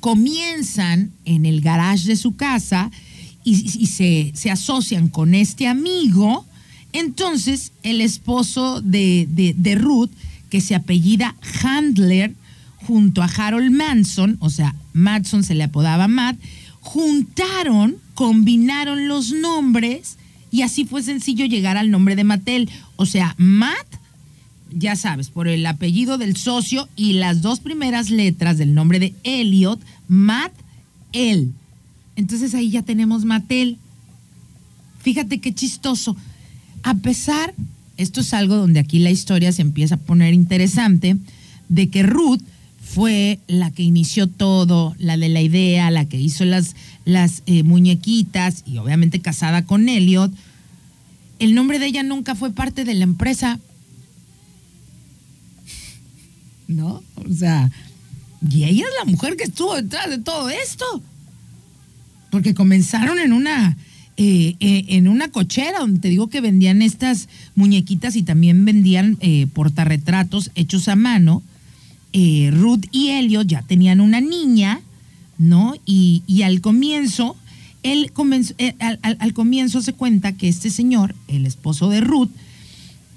[0.00, 2.90] comienzan en el garage de su casa
[3.44, 3.52] y,
[3.82, 6.44] y se, se asocian con este amigo.
[6.92, 10.10] Entonces, el esposo de, de- de Ruth,
[10.50, 12.34] que se apellida Handler,
[12.86, 16.36] junto a Harold Manson, o sea, Matson se le apodaba Matt,
[16.80, 20.18] juntaron, combinaron los nombres
[20.52, 22.70] y así fue sencillo llegar al nombre de Mattel.
[22.94, 23.86] O sea, Matt,
[24.70, 29.14] ya sabes, por el apellido del socio y las dos primeras letras del nombre de
[29.24, 30.52] Elliot, Matt,
[31.12, 31.52] él.
[32.14, 33.78] Entonces ahí ya tenemos Mattel.
[35.00, 36.16] Fíjate qué chistoso.
[36.84, 37.52] A pesar,
[37.96, 41.16] esto es algo donde aquí la historia se empieza a poner interesante,
[41.68, 42.42] de que Ruth
[42.86, 47.62] fue la que inició todo, la de la idea, la que hizo las, las eh,
[47.64, 50.32] muñequitas y obviamente casada con Elliot,
[51.38, 53.58] el nombre de ella nunca fue parte de la empresa.
[56.68, 57.02] ¿No?
[57.16, 57.70] O sea,
[58.48, 60.84] y ella es la mujer que estuvo detrás de todo esto.
[62.30, 63.76] Porque comenzaron en una,
[64.16, 69.18] eh, eh, en una cochera donde te digo que vendían estas muñequitas y también vendían
[69.20, 71.42] eh, portarretratos hechos a mano.
[72.18, 74.80] Eh, Ruth y Helio ya tenían una niña,
[75.36, 75.74] ¿no?
[75.84, 77.36] Y, al comienzo,
[77.82, 82.30] él comenzó, eh, al, comienzo se cuenta que este señor, el esposo de Ruth,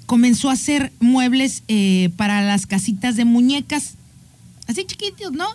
[0.04, 3.94] comenzó a hacer muebles eh, para las casitas de muñecas,
[4.66, 5.46] así chiquitos, ¿no?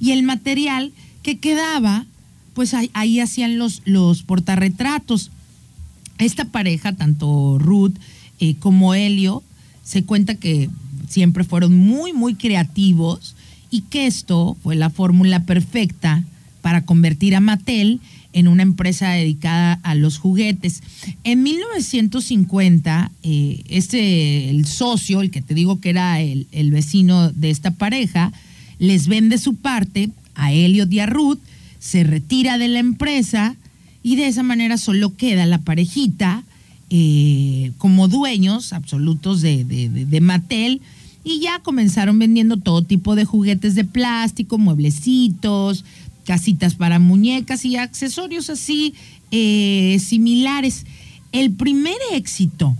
[0.00, 0.90] Y el material
[1.22, 2.06] que quedaba,
[2.54, 5.30] pues ahí, hacían los, los portarretratos.
[6.16, 7.96] Esta pareja, tanto Ruth
[8.60, 9.42] como Helio,
[9.82, 10.70] se cuenta que
[11.14, 13.34] siempre fueron muy, muy creativos
[13.70, 16.24] y que esto fue la fórmula perfecta
[16.60, 18.00] para convertir a Mattel
[18.32, 20.82] en una empresa dedicada a los juguetes.
[21.22, 27.30] En 1950, eh, este, el socio, el que te digo que era el, el vecino
[27.30, 28.32] de esta pareja,
[28.78, 31.38] les vende su parte a Elliot y a Ruth,
[31.78, 33.54] se retira de la empresa
[34.02, 36.42] y de esa manera solo queda la parejita
[36.90, 40.80] eh, como dueños absolutos de, de- de- de Mattel
[41.24, 45.84] y ya comenzaron vendiendo todo tipo de juguetes de plástico, mueblecitos,
[46.24, 48.94] casitas para muñecas y accesorios así
[49.30, 50.84] eh, similares.
[51.32, 52.76] El primer éxito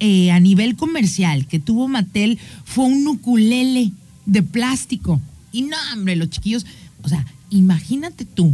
[0.00, 3.92] eh, a nivel comercial que tuvo Mattel fue un ukulele
[4.26, 5.20] de plástico.
[5.52, 6.66] Y no, hombre, los chiquillos,
[7.02, 8.52] o sea, imagínate tú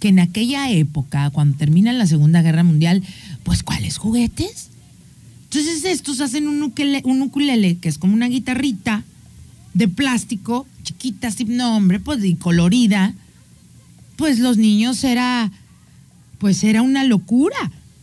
[0.00, 3.02] que en aquella época, cuando termina la Segunda Guerra Mundial,
[3.44, 4.69] pues ¿cuáles juguetes?
[5.52, 9.02] Entonces estos hacen un ukulele, un ukulele que es como una guitarrita
[9.74, 13.14] de plástico, chiquita, así, no hombre, pues y colorida.
[14.16, 15.50] Pues los niños era,
[16.38, 17.56] pues era una locura.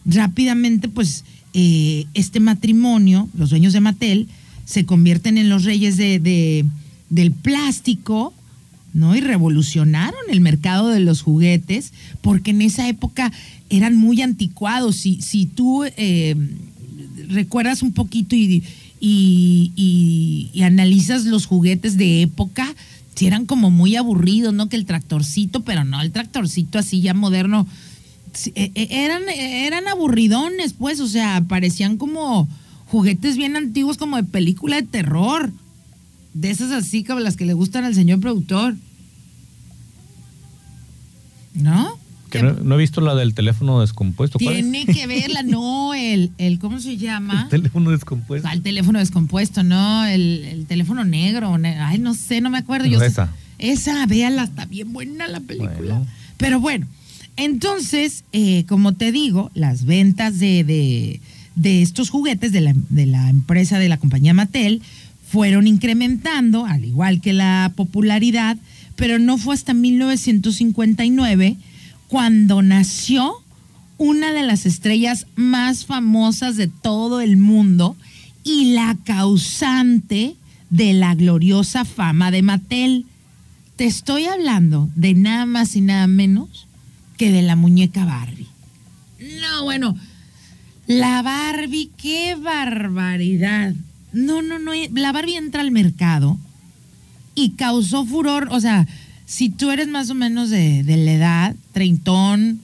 [0.05, 4.27] Rápidamente, pues eh, este matrimonio, los dueños de Mattel,
[4.65, 6.65] se convierten en los reyes de, de-
[7.09, 8.33] del plástico,
[8.93, 9.15] ¿no?
[9.15, 13.31] Y revolucionaron el mercado de los juguetes, porque en esa época
[13.69, 14.97] eran muy anticuados.
[14.97, 16.35] Si, si tú eh,
[17.27, 18.63] recuerdas un poquito y,
[18.99, 22.73] y- y- analizas los juguetes de época,
[23.15, 24.69] si eran como muy aburridos, ¿no?
[24.69, 27.67] Que el tractorcito, pero no, el tractorcito así ya moderno.
[28.55, 32.47] e- e- Eran, eran aburridones, pues, o sea, parecían como
[32.87, 35.51] juguetes bien antiguos, como de película de terror.
[36.33, 38.75] De esas así como las que le gustan al señor productor.
[41.55, 41.96] ¿No?
[42.29, 44.37] Que no, no he visto la del teléfono descompuesto.
[44.39, 47.43] Tiene que verla, no, el, el ¿cómo se llama?
[47.43, 48.47] El teléfono descompuesto.
[48.47, 52.85] Al teléfono descompuesto, no, el, el teléfono negro, ne- ay, no sé, no me acuerdo.
[52.87, 53.33] Yo sé- Esa.
[53.57, 55.71] esa, véala, está bien buena la película.
[55.99, 56.07] Bueno.
[56.37, 56.85] Pero bueno,
[57.37, 61.21] entonces, eh, como te digo, las ventas de, de-
[61.55, 64.81] de estos juguetes de la, de la empresa de la compañía Mattel
[65.29, 68.57] fueron incrementando, al igual que la popularidad,
[68.95, 71.57] pero no fue hasta 1959
[72.07, 73.35] cuando nació
[73.97, 77.95] una de las estrellas más famosas de todo el mundo
[78.43, 80.35] y la causante
[80.69, 83.05] de la gloriosa fama de Mattel.
[83.75, 86.67] Te estoy hablando de nada más y nada menos
[87.17, 88.47] que de la muñeca Barbie.
[89.41, 89.97] No, bueno,
[90.85, 93.73] la Barbie, qué barbaridad.
[94.13, 96.37] No, no, no, la Barbie entra al mercado
[97.35, 98.87] y causó furor, o sea,
[99.27, 102.61] si tú eres más o menos de, de la edad, treintón,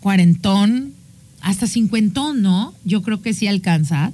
[0.00, 0.92] cuarentón,
[1.40, 2.74] hasta cincuentón, ¿no?
[2.84, 4.12] Yo creo que sí alcanzas.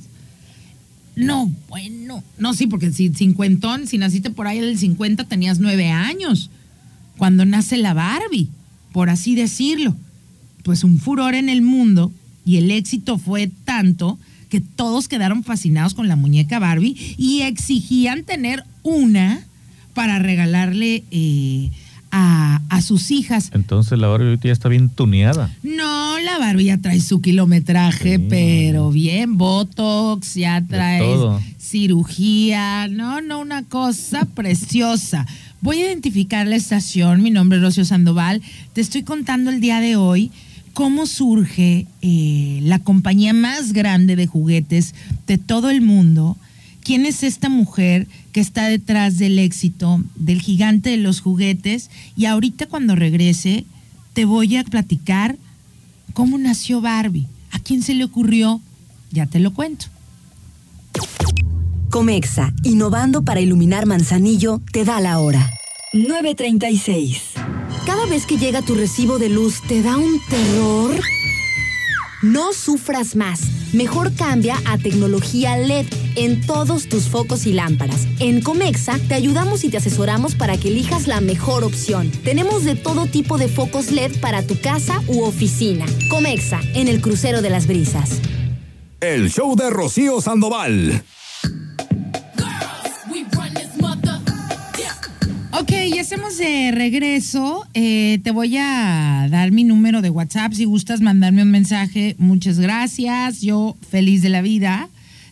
[1.17, 5.91] No, bueno, no, sí, porque si cincuentón, si naciste por ahí del 50, tenías nueve
[5.91, 6.51] años,
[7.17, 8.49] cuando nace la Barbie,
[8.93, 9.97] por así decirlo.
[10.63, 12.13] Pues un furor en el mundo
[12.45, 18.23] y el éxito fue tanto que todos quedaron fascinados con la muñeca Barbie y exigían
[18.23, 19.45] tener una
[19.95, 21.71] para regalarle eh,
[22.11, 23.51] a, a sus hijas.
[23.53, 25.51] Entonces la Barbie ahorita ya está bien tuneada.
[25.63, 28.27] No, la Barbie ya trae su kilometraje, Sí.
[28.29, 31.03] pero bien, Botox, ya trae
[31.59, 35.27] cirugía, no, no, una cosa preciosa.
[35.61, 38.43] Voy a identificar la estación, mi nombre es Rocio Sandoval,
[38.73, 40.31] te estoy contando el día de hoy
[40.75, 44.95] cómo surge eh, la compañía más grande de juguetes
[45.27, 46.37] de todo el mundo.
[46.89, 51.91] ¿Quién es esta mujer que está detrás del éxito del gigante de los juguetes?
[52.17, 53.67] Y ahorita cuando regrese
[54.15, 55.37] te voy a platicar
[56.15, 58.63] cómo nació Barbie, a quién se le ocurrió,
[59.11, 59.85] ya te lo cuento.
[61.91, 65.51] Comexa, innovando para iluminar Manzanillo, te da la hora.
[65.93, 67.19] 9.36.
[67.85, 70.99] Cada vez que llega tu recibo de luz, ¿te da un terror?
[72.23, 73.41] No sufras más.
[73.73, 78.09] Mejor cambia a tecnología LED en todos tus focos y lámparas.
[78.19, 82.11] En Comexa te ayudamos y te asesoramos para que elijas la mejor opción.
[82.25, 85.87] Tenemos de todo tipo de focos LED para tu casa u oficina.
[86.11, 88.21] Comexa, en el crucero de las brisas.
[89.01, 91.05] El show de Rocío Sandoval.
[95.99, 97.67] Ya estamos de regreso.
[97.75, 100.53] Eh, te voy a dar mi número de WhatsApp.
[100.53, 103.41] Si gustas mandarme un mensaje, muchas gracias.
[103.41, 104.89] Yo feliz de la vida.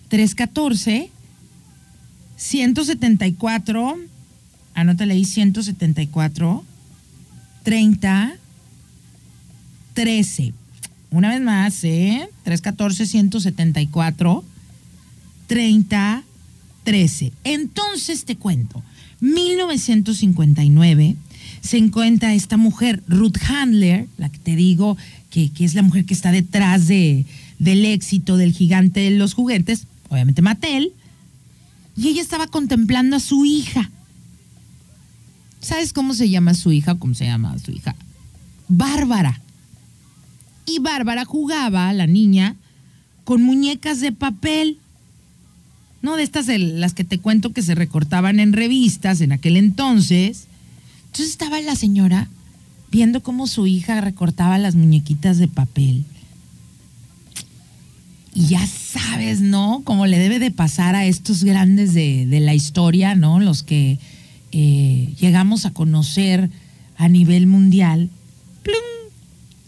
[0.09, 1.09] 314
[2.35, 3.97] 174.
[4.75, 6.65] Anótale ahí 174
[7.63, 8.35] 30
[9.95, 10.53] 13.
[11.13, 12.29] Una vez más, ¿eh?
[12.43, 14.45] 314 174
[15.47, 16.25] 30
[16.83, 17.33] 13.
[17.45, 18.83] Entonces te cuento.
[19.21, 21.17] 1959
[21.61, 24.97] se encuentra esta mujer, Ruth Handler, la que te digo
[25.31, 27.27] que, que es la mujer que está detrás de,
[27.59, 30.93] del éxito del gigante de los juguetes, obviamente Mattel,
[31.97, 33.91] y ella estaba contemplando a su hija.
[35.61, 36.97] ¿Sabes cómo se llama su hija?
[36.97, 37.97] ¿Cómo se llama su hija?
[38.69, 39.41] Bárbara.
[40.67, 42.57] Y Bárbara jugaba, la niña,
[43.25, 44.79] con muñecas de papel.
[46.07, 50.47] No de estas las que te cuento que se recortaban en revistas en aquel entonces.
[51.07, 52.29] Entonces estaba la señora
[52.93, 56.05] viendo cómo su hija recortaba las muñequitas de papel.
[58.37, 59.83] Y ya sabes, ¿no?
[59.83, 63.41] Como le debe de pasar a estos grandes de, de la historia, ¿no?
[63.41, 63.99] Los que
[64.53, 66.51] eh, llegamos a conocer
[66.99, 68.11] a nivel mundial.
[68.63, 68.77] ¡Plum!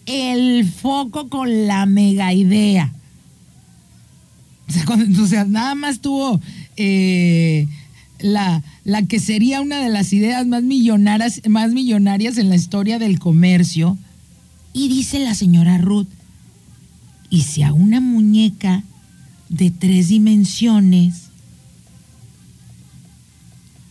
[0.07, 2.93] El foco con la mega idea.
[5.23, 6.41] O sea, nada más tuvo
[6.77, 7.67] eh,
[8.21, 12.99] la, la que sería una de las ideas más millonarias, más millonarias en la historia
[12.99, 13.99] del comercio.
[14.73, 16.09] Y dice la señora Ruth,
[17.31, 18.83] y si a una muñeca
[19.49, 21.29] de tres dimensiones.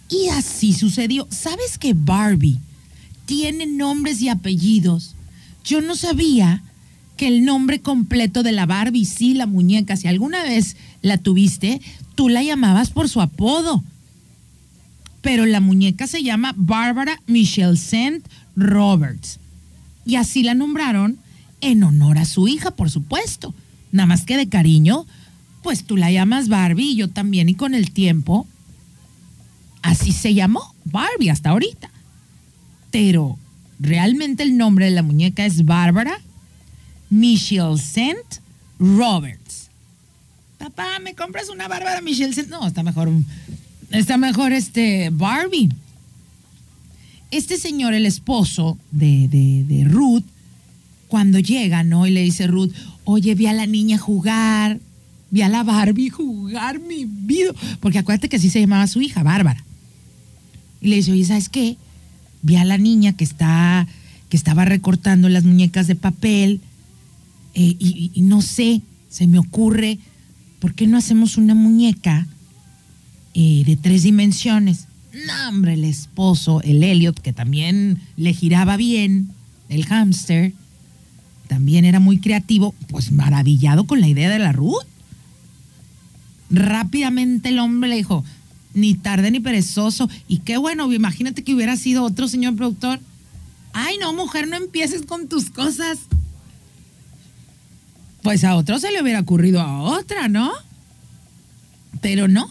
[0.09, 1.27] Y así sucedió.
[1.29, 2.59] ¿Sabes que Barbie
[3.25, 5.15] tiene nombres y apellidos?
[5.63, 6.63] Yo no sabía
[7.17, 11.81] que el nombre completo de la Barbie, sí, la muñeca, si alguna vez la tuviste,
[12.15, 13.83] tú la llamabas por su apodo.
[15.21, 18.21] Pero la muñeca se llama Barbara Michelle St.
[18.55, 19.39] Roberts.
[20.05, 21.17] Y así la nombraron
[21.59, 23.53] en honor a su hija, por supuesto.
[23.91, 25.05] Nada más que de cariño,
[25.63, 28.47] pues tú la llamas Barbie y yo también, y con el tiempo,
[29.81, 31.89] así se llamó Barbie hasta ahorita.
[32.91, 33.37] Pero
[33.79, 36.21] realmente el nombre de la muñeca es Bárbara
[37.09, 38.15] Michelle St.
[38.79, 39.69] Roberts.
[40.57, 42.49] Papá, ¿me compras una Bárbara Michelle St.?
[42.49, 43.11] No, está mejor,
[43.91, 45.69] está mejor este Barbie.
[47.31, 50.23] Este señor, el esposo de, de- de Ruth,
[51.07, 52.07] cuando llega, ¿no?
[52.07, 52.73] Y le dice Ruth,
[53.05, 54.79] oye, vi a la niña jugar,
[55.31, 57.51] vi a la Barbie jugar mi vida.
[57.79, 59.63] Porque acuérdate que así se llamaba su hija, Bárbara.
[60.81, 61.77] Y le dice, oye, ¿sabes qué?
[62.41, 63.87] Vi a la niña que está,
[64.29, 66.61] que estaba recortando las muñecas de papel.
[67.59, 69.97] Eh, y, no sé, se me ocurre,
[70.59, 72.27] ¿por qué no hacemos una muñeca
[73.33, 74.85] eh, de tres dimensiones?
[75.25, 79.29] No, hombre, el esposo, el Elliot, que también le giraba bien,
[79.69, 80.53] el hámster,
[81.47, 84.85] también era muy creativo, pues maravillado con la idea de la Ruth.
[86.51, 88.23] Rápidamente el hombre le dijo,
[88.75, 90.07] ni tarde ni perezoso.
[90.27, 92.99] Y qué bueno, imagínate que hubiera sido otro señor productor.
[93.73, 95.97] Ay, no, mujer, no empieces con tus cosas.
[98.21, 100.51] Pues a otro se le hubiera ocurrido a otra, ¿no?
[102.01, 102.49] Pero no.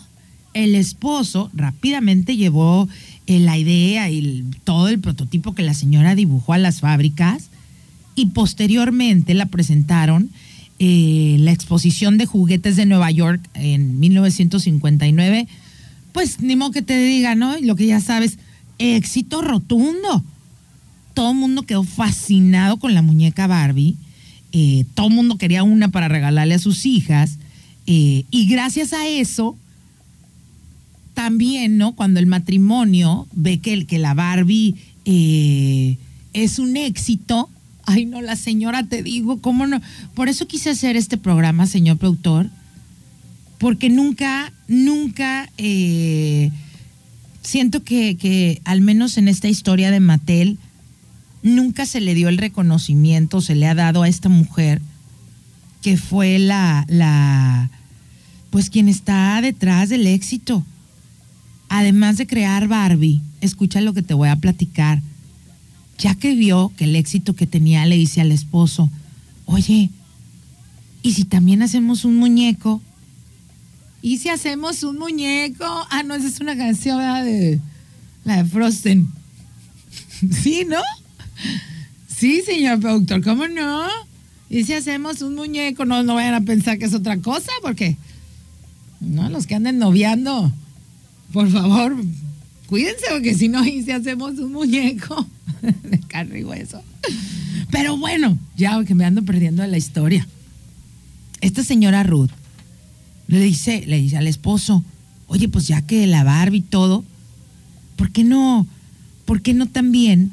[0.54, 2.88] El esposo rápidamente llevó
[3.26, 7.50] eh, la idea y todo el prototipo que la señora dibujó a las fábricas
[8.14, 10.30] y posteriormente la presentaron
[10.78, 15.48] eh, la exposición de juguetes de Nueva York en 1959.
[16.12, 17.56] Pues ni modo que te diga, ¿no?
[17.60, 18.38] Lo que ya sabes,
[18.78, 20.24] éxito rotundo.
[21.14, 23.96] Todo el mundo quedó fascinado con la muñeca Barbie.
[24.52, 27.38] Eh, todo el mundo quería una para regalarle a sus hijas.
[27.86, 29.56] eh, y gracias a eso,
[31.14, 31.94] también, ¿no?
[31.94, 35.96] Cuando el matrimonio ve que, el, que la Barbie eh,
[36.32, 37.48] es un éxito.
[37.84, 39.80] Ay, no, la señora, te digo, ¿cómo no?
[40.14, 42.50] Por eso quise hacer este programa, señor productor,
[43.58, 45.48] porque nunca, nunca
[47.42, 50.58] siento que, que, al menos en esta historia de Mattel,
[51.46, 54.82] nunca se le dio el reconocimiento, se le ha dado a esta mujer
[55.80, 57.70] que fue la, la,
[58.50, 60.64] pues quien está detrás del éxito.
[61.68, 65.00] Además de crear Barbie, escucha lo que te voy a platicar.
[65.98, 68.90] Ya que vio que el éxito que tenía, le dice al esposo,
[69.46, 69.90] oye,
[71.02, 72.82] ¿y si también hacemos un muñeco?
[74.02, 75.64] ¿Y si hacemos un muñeco?
[75.90, 77.60] Ah, no, esa es una canción de
[78.24, 79.08] la de Frozen.
[80.42, 80.82] ¿Sí, no?
[82.08, 83.86] Sí, señor productor, ¿cómo no?
[84.48, 85.84] ¿Y si hacemos un muñeco?
[85.84, 87.96] No, no vayan a pensar que es otra cosa, porque
[89.00, 90.52] no, los que anden noviando,
[91.32, 91.96] por favor,
[92.66, 95.26] Cuídense porque si no, y si hacemos un muñeco
[95.62, 96.82] de carne y hueso.
[97.70, 100.26] Pero bueno, ya que me ando perdiendo la historia.
[101.40, 102.30] Esta señora Ruth
[103.28, 104.84] le dice, le dice al esposo,
[105.26, 107.04] oye, pues ya que la Barbie y todo,
[107.96, 108.66] ¿por qué no,
[109.24, 110.32] por qué no también,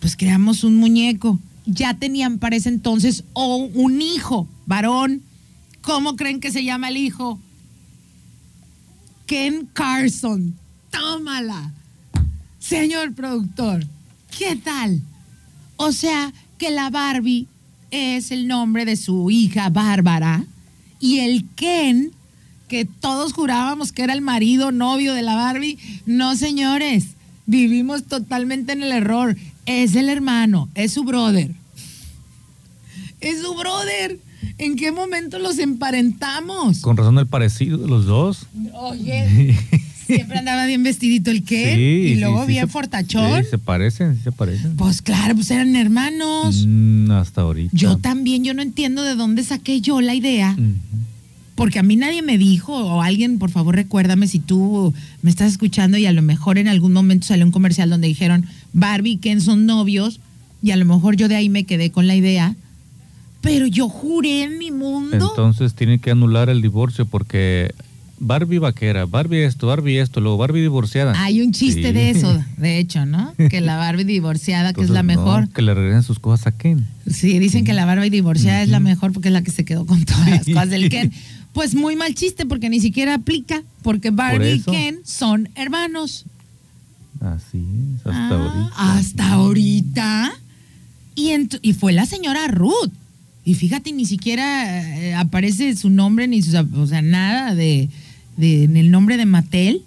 [0.00, 1.38] pues creamos un muñeco?
[1.66, 5.22] Ya tenían para ese entonces o un hijo, varón.
[5.82, 7.38] ¿Cómo creen que se llama el hijo?
[9.26, 10.54] Ken Carson.
[10.90, 11.72] Tómala.
[12.58, 13.86] Señor productor,
[14.36, 15.02] ¿qué tal?
[15.76, 17.46] O sea, que la Barbie
[17.90, 20.44] es el nombre de su hija Bárbara
[20.98, 22.12] y el Ken,
[22.68, 27.15] que todos jurábamos que era el marido, novio de la Barbie, no señores,
[27.46, 29.36] vivimos totalmente en el error.
[29.64, 31.50] Es el hermano, es su brother.
[33.20, 34.18] Es su brother.
[34.58, 36.80] ¿En qué momento los emparentamos?
[36.80, 38.46] Con razón el parecido de los dos.
[38.72, 39.56] Oye,
[40.06, 43.42] siempre andaba bien vestidito el Ken Sí, y luego sí bien fortachón.
[43.42, 44.76] Sí, se parecen, sí se parecen.
[44.76, 46.64] Pues claro, pues eran hermanos.
[46.66, 47.76] Mm, hasta ahorita.
[47.76, 50.62] Yo también, yo no entiendo de dónde saqué yo la idea, Ujú.
[51.56, 55.50] Porque a mí nadie me dijo, o alguien, por favor, recuérdame si tú me estás
[55.52, 59.16] escuchando y a lo mejor en algún momento salió un comercial donde dijeron Barbie y
[59.16, 60.20] Ken son novios,
[60.62, 62.54] y a lo mejor yo de ahí me quedé con la idea,
[63.40, 65.28] pero yo juré en mi mundo.
[65.30, 67.72] Entonces tienen que anular el divorcio porque
[68.18, 71.12] Barbie vaquera, Barbie esto, Barbie esto, luego Barbie divorciada.
[71.22, 71.92] Hay un chiste Sí.
[71.92, 73.34] de eso, de hecho, ¿no?
[73.50, 75.48] Que la Barbie divorciada, que es la no, mejor.
[75.50, 76.86] que le regresen sus cosas a Ken.
[77.08, 79.86] Sí, dicen que la Barbie divorciada es la mejor porque es la que se quedó
[79.86, 81.12] con todas las cosas del Ken.
[81.56, 84.60] Pues muy mal chiste porque ni siquiera aplica, porque Barbie y.
[84.60, 86.26] Ken son hermanos.
[87.18, 88.74] Así es, hasta Ah, ahorita.
[88.98, 90.32] Hasta ahorita.
[91.62, 92.92] Y, fue la señora Ruth.
[93.46, 97.88] Y fíjate, ni siquiera eh, aparece su nombre, ni su, o sea, nada de,
[98.36, 99.80] de- en el nombre de Mattel.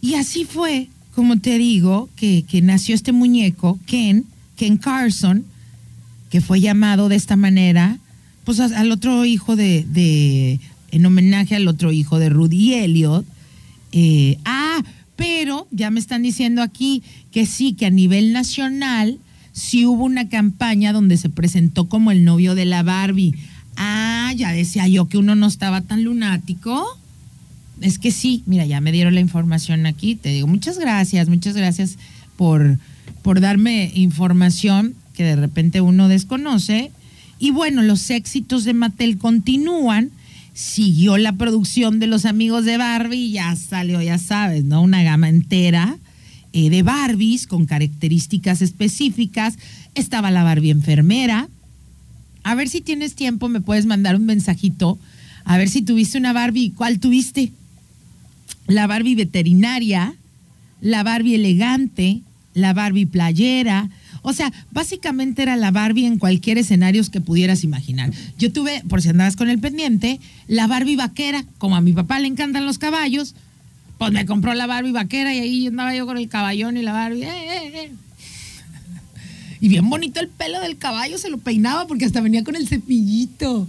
[0.00, 4.24] Y así fue, como te digo, que, que nació este muñeco, Ken,
[4.56, 5.44] Ken Carson,
[6.30, 7.98] que fue llamado de esta manera,
[8.44, 13.24] pues al otro hijo de, de- en homenaje al otro hijo de Rudy Elliot.
[13.92, 14.82] Eh, ah,
[15.16, 19.18] pero ya me están diciendo aquí que sí, que a nivel nacional
[19.52, 23.34] sí hubo una campaña donde se presentó como el novio de la Barbie.
[23.76, 26.84] Ah, ya decía yo que uno no estaba tan lunático.
[27.80, 30.14] Es que sí, mira, ya me dieron la información aquí.
[30.14, 31.96] Te digo, muchas gracias, muchas gracias
[32.36, 32.78] por,
[33.22, 36.90] por darme información que de repente uno desconoce.
[37.42, 40.12] Y bueno, los éxitos de Mattel continúan.
[40.54, 44.80] Siguió la producción de los amigos de Barbie y ya salió, ya sabes, ¿no?
[44.80, 45.98] Una gama entera
[46.52, 49.58] eh, de Barbies con características específicas.
[49.96, 51.48] Estaba la Barbie enfermera,
[52.44, 54.96] a ver si tienes tiempo, me puedes mandar un mensajito.
[55.44, 56.70] A ver si tuviste una Barbie.
[56.70, 57.50] ¿Cuál tuviste?
[58.68, 60.14] La Barbie veterinaria,
[60.80, 62.20] la Barbie elegante,
[62.54, 63.90] la Barbie playera.
[64.22, 68.12] O sea, básicamente era la Barbie en cualquier escenario que pudieras imaginar.
[68.38, 71.44] Yo tuve, por si andabas con el pendiente, la Barbie vaquera.
[71.58, 73.34] Como a mi papá le encantan los caballos,
[73.98, 76.92] pues me compró la Barbie vaquera y ahí andaba yo con el caballón y la
[76.92, 77.24] Barbie.
[77.24, 77.92] eh, eh, eh.
[79.60, 82.66] Y bien bonito el pelo del caballo, se lo peinaba porque hasta venía con el
[82.66, 83.68] cepillito.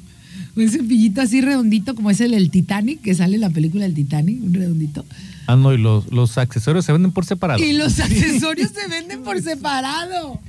[0.56, 3.93] Un cepillito así redondito como es el del Titanic, que sale en la película del
[3.93, 5.06] Titanic, un redondito.
[5.47, 7.63] Ah, no, y los, los accesorios se venden por separado.
[7.63, 10.39] Y los accesorios se venden por separado.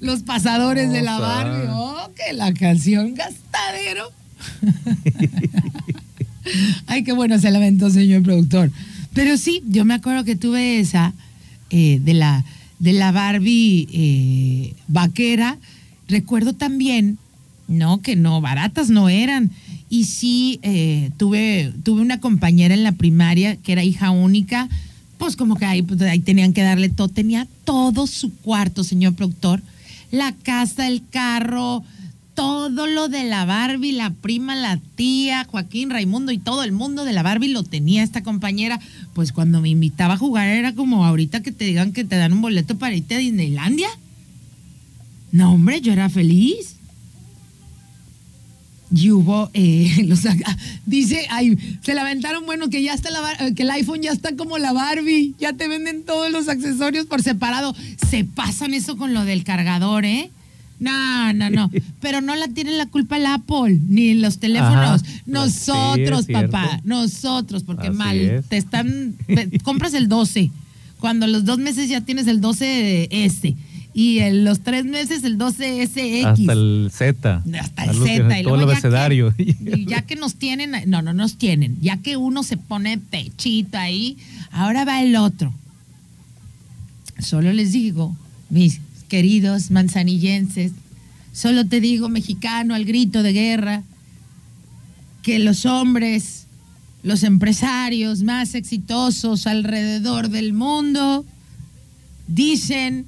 [0.00, 1.18] Los pasadores de la.
[1.18, 1.68] Barbie.
[1.70, 4.10] Oh, que la canción gastadero.
[6.86, 8.70] Ay, qué bueno se lamentó, señor productor.
[9.12, 11.12] Pero sí, yo me acuerdo que tuve esa
[11.70, 12.44] eh, de, la,
[12.78, 15.58] de la Barbie eh, vaquera.
[16.08, 17.18] Recuerdo también,
[17.68, 19.50] no, que no, baratas no eran.
[19.90, 24.68] Y sí, eh, tuve, tuve una compañera en la primaria que era hija única,
[25.18, 29.14] pues como que ahí, pues, ahí tenían que darle todo, tenía todo su cuarto, señor
[29.14, 29.60] productor,
[30.12, 31.84] la casa, el carro,
[32.34, 37.04] todo lo de la Barbie, la prima, la tía, Joaquín, Raimundo y todo el mundo
[37.04, 38.80] de la Barbie lo tenía esta compañera.
[39.12, 42.32] Pues cuando me invitaba a jugar era como ahorita que te digan que te dan
[42.32, 43.88] un boleto para irte a Disneylandia.
[45.32, 46.76] No, hombre, yo era feliz.
[48.92, 50.20] Y hubo, eh, los,
[50.86, 54.12] dice, ay, se la aventaron, bueno, que ya está la, eh, que el iPhone ya
[54.12, 57.74] está como la Barbie, ya te venden todos los accesorios por separado.
[58.10, 60.30] Se pasan eso con lo del cargador, ¿eh?
[60.80, 61.70] No, no, no.
[62.00, 65.02] Pero no la tiene la culpa el Apple, ni los teléfonos.
[65.02, 65.22] Ajá.
[65.26, 68.46] Nosotros, Sí, papá, nosotros, porque Así mal, es.
[68.46, 69.14] te están,
[69.62, 70.50] compras el 12.
[70.98, 73.56] Cuando los dos meses ya tienes el 12 este.
[73.92, 76.24] Y en los tres meses el 12SX.
[76.24, 77.42] Hasta el Z.
[77.60, 78.40] Hasta el Z.
[78.40, 79.34] y Todo el ya abecedario.
[79.38, 83.78] y ya que nos tienen, no, no nos tienen, ya que uno se pone pechito
[83.78, 84.16] ahí,
[84.52, 85.52] ahora va el otro.
[87.18, 88.16] Solo les digo,
[88.48, 90.72] mis queridos manzanillenses,
[91.32, 93.82] solo te digo, mexicano, al grito de guerra,
[95.22, 96.46] que los hombres,
[97.02, 101.26] los empresarios más exitosos alrededor del mundo,
[102.28, 103.06] dicen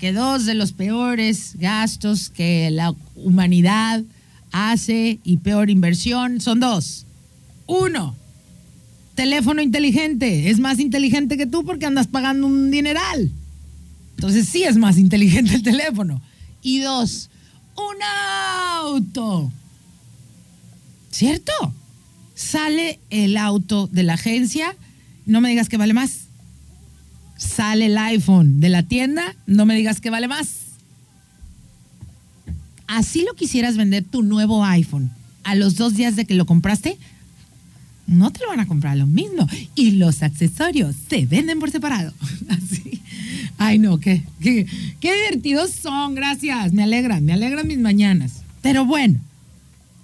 [0.00, 4.02] que dos de los peores gastos que la humanidad
[4.50, 7.04] hace y peor inversión son dos.
[7.66, 8.16] Uno,
[9.14, 10.48] teléfono inteligente.
[10.48, 13.30] Es más inteligente que tú porque andas pagando un dineral.
[14.16, 16.22] Entonces sí es más inteligente el teléfono.
[16.62, 17.28] Y dos,
[17.76, 18.02] un
[18.82, 19.52] auto.
[21.10, 21.52] ¿Cierto?
[22.34, 24.74] Sale el auto de la agencia,
[25.26, 26.19] no me digas que vale más.
[27.40, 30.48] Sale el iPhone de la tienda, no me digas que vale más.
[32.86, 35.10] Así lo quisieras vender tu nuevo iPhone
[35.42, 36.98] a los dos días de que lo compraste,
[38.06, 39.48] no te lo van a comprar lo mismo.
[39.74, 42.12] Y los accesorios se venden por separado.
[42.48, 43.00] Así.
[43.56, 44.66] Ay, no, qué, qué,
[45.00, 46.72] qué divertidos son, gracias.
[46.72, 48.42] Me alegran, me alegran mis mañanas.
[48.60, 49.18] Pero bueno,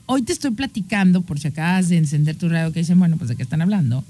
[0.06, 3.28] hoy te estoy platicando, por si acabas de encender tu radio, que dicen, bueno, pues
[3.28, 4.04] de qué están hablando.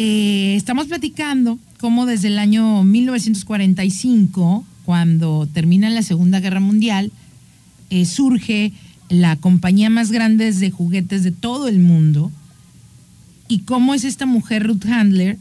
[0.00, 7.10] Eh, estamos platicando cómo desde el año 1945, cuando termina la Segunda Guerra Mundial,
[7.90, 8.70] eh, surge
[9.08, 12.30] la compañía más grande de juguetes de todo el mundo
[13.48, 15.36] y cómo es esta mujer Ruth Handler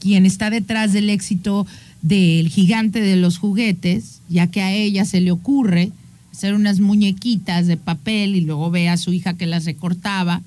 [0.00, 1.68] quien está detrás del éxito
[2.02, 5.92] del gigante de los juguetes, ya que a ella se le ocurre
[6.32, 10.42] hacer unas muñequitas de papel y luego ve a su hija que las recortaba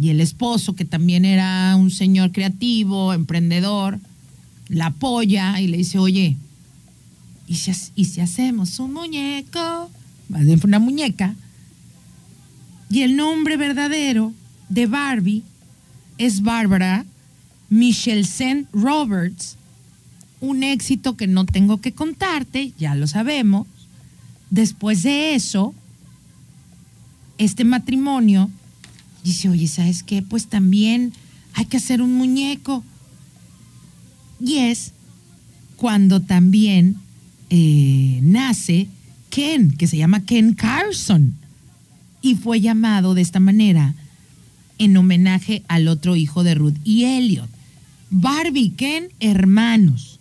[0.00, 3.98] y el esposo, que también era un señor creativo, emprendedor,
[4.68, 6.36] la apoya y le dice, oye,
[7.46, 9.90] ¿y si, hacemos un muñeco?
[10.28, 11.34] Más bien fue una muñeca.
[12.90, 14.32] Y el nombre verdadero
[14.68, 15.42] de Barbie
[16.18, 17.06] es Bárbara
[17.70, 19.56] Michelsen Roberts.
[20.40, 23.66] Un éxito que no tengo que contarte, ya lo sabemos.
[24.50, 25.74] Después de eso,
[27.38, 28.50] este matrimonio
[29.26, 30.22] dice, oye, ¿sabes qué?
[30.22, 31.12] Pues también
[31.54, 32.84] hay que hacer un muñeco.
[34.40, 34.92] Y es
[35.76, 36.96] cuando también
[37.50, 38.88] eh, nace
[39.30, 41.34] Ken, que se llama Ken Carson.
[42.22, 43.94] Y fue llamado de esta manera
[44.78, 47.48] en homenaje al otro hijo de Ruth y Elliot.
[48.10, 50.20] Barbie y Ken, hermanos.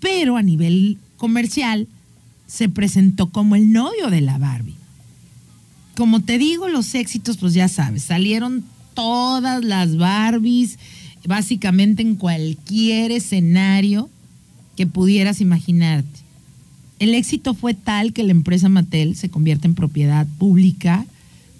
[0.00, 1.88] Pero a nivel comercial
[2.46, 4.81] se presentó como el novio de la Barbie.
[5.96, 8.64] Como te digo, los éxitos, pues ya sabes, salieron
[8.94, 10.78] todas las Barbies,
[11.26, 14.08] básicamente en cualquier escenario
[14.76, 16.20] que pudieras imaginarte.
[16.98, 21.04] El éxito fue tal que la empresa Mattel se convierte en propiedad pública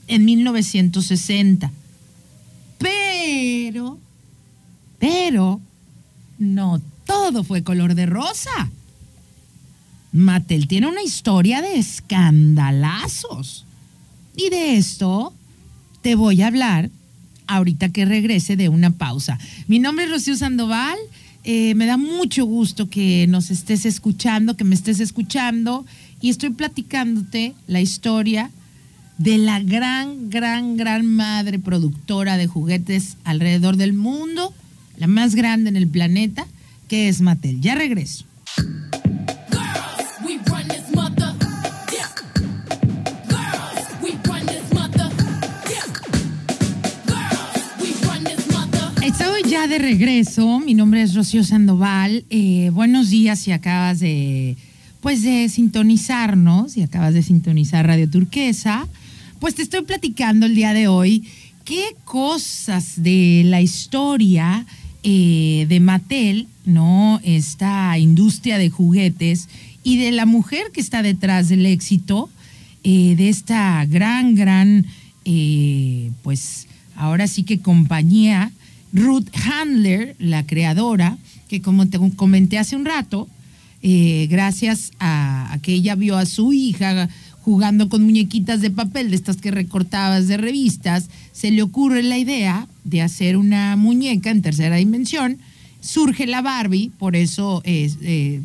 [0.06, 1.70] en 1960.
[2.78, 3.98] Pero,
[4.98, 5.60] pero,
[6.38, 8.70] no todo fue color de rosa.
[10.12, 13.64] Mattel tiene una historia de escandalazos.
[14.36, 15.32] Y de esto
[16.00, 16.90] te voy a hablar
[17.46, 19.38] ahorita que regrese de una pausa.
[19.66, 20.98] Mi nombre es Rocío Sandoval.
[21.44, 25.84] eh, me da mucho gusto que nos estés escuchando, que me estés escuchando.
[26.20, 28.50] Y estoy platicándote la historia
[29.18, 34.54] de la gran, gran, gran madre productora de juguetes alrededor del mundo,
[34.98, 36.46] la más grande en el planeta,
[36.88, 37.60] que es Mattel.
[37.60, 38.24] Ya regreso.
[49.12, 50.58] Estoy ya de regreso.
[50.60, 52.24] Mi nombre es Rocío Sandoval.
[52.30, 54.56] Eh, buenos días si acabas de,
[55.02, 58.88] pues de sintonizarnos, si acabas de sintonizar Radio Turquesa.
[59.38, 61.24] Pues te estoy platicando el día de hoy
[61.66, 64.64] qué cosas de la historia
[65.02, 67.20] eh, de Mattel, ¿no?
[67.22, 69.50] Esta industria de juguetes
[69.84, 72.30] y de la mujer que está detrás del éxito
[72.82, 74.86] eh, de esta gran, gran,
[76.22, 78.50] pues ahora sí que compañía,
[78.92, 81.16] Ruth Handler, la creadora,
[81.48, 83.28] que como te comenté hace un rato,
[83.82, 87.08] eh, gracias a, que ella vio a su hija
[87.40, 92.16] jugando con muñequitas de papel, de estas que recortabas de revistas, se le ocurre la
[92.16, 95.38] idea de hacer una muñeca en tercera dimensión.
[95.80, 98.40] Surge la Barbie, por eso es, eh,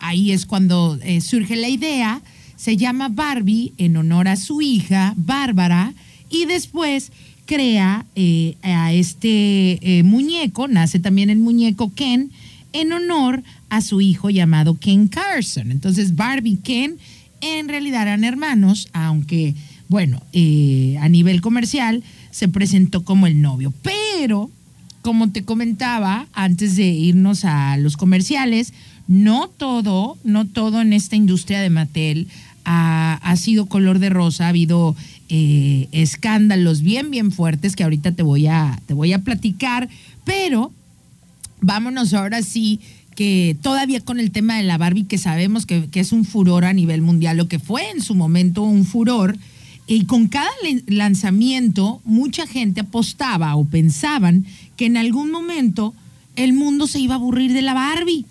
[0.00, 2.20] ahí es cuando eh, surge la idea.
[2.56, 5.94] Se llama Barbie en honor a su hija, Bárbara,
[6.28, 7.12] y después
[7.52, 12.30] crea eh, a este eh, muñeco, nace también el muñeco Ken,
[12.72, 15.70] en honor a su hijo llamado Ken Carson.
[15.70, 16.96] Entonces Barbie y Ken
[17.42, 19.54] en realidad eran hermanos, aunque,
[19.88, 23.74] bueno, eh, a nivel comercial se presentó como el novio.
[23.82, 24.50] Pero,
[25.02, 28.72] como te comentaba antes de irnos a los comerciales,
[29.08, 32.28] no todo, no todo en esta industria de Mattel
[32.64, 34.96] ha, ha sido color de rosa, ha habido
[35.34, 39.88] eh, escándalos bien, bien fuertes que ahorita te voy a, te voy a platicar,
[40.26, 40.70] pero
[41.62, 42.80] vámonos ahora sí
[43.16, 46.66] que todavía con el tema de la Barbie, que sabemos que, que es un furor
[46.66, 49.38] a nivel mundial, lo que fue en su momento un furor,
[49.86, 50.50] y con cada
[50.86, 54.44] lanzamiento mucha gente apostaba o pensaban
[54.76, 55.94] que en algún momento
[56.36, 58.26] el mundo se iba a aburrir de la Barbie.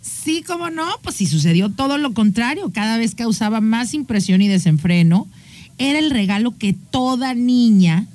[0.00, 4.48] Sí, cómo no, pues sí sucedió todo lo contrario, cada vez causaba más impresión y
[4.48, 5.28] desenfreno.
[5.78, 8.06] Era el regalo que toda niña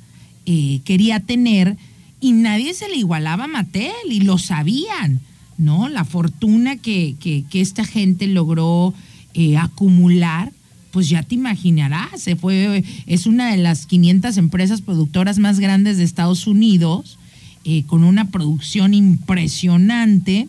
[0.45, 1.76] eh, quería tener
[2.22, 5.20] y nadie se le igualaba a Mattel y lo sabían,
[5.58, 5.89] ¿no?
[5.89, 8.93] La fortuna que, que- esta gente logró
[9.34, 10.51] eh, acumular,
[10.91, 15.97] pues ya te imaginarás, se fue, es una de las 500 empresas productoras más grandes
[15.97, 17.20] de Estados Unidos,
[17.66, 20.47] eh, con una producción impresionante.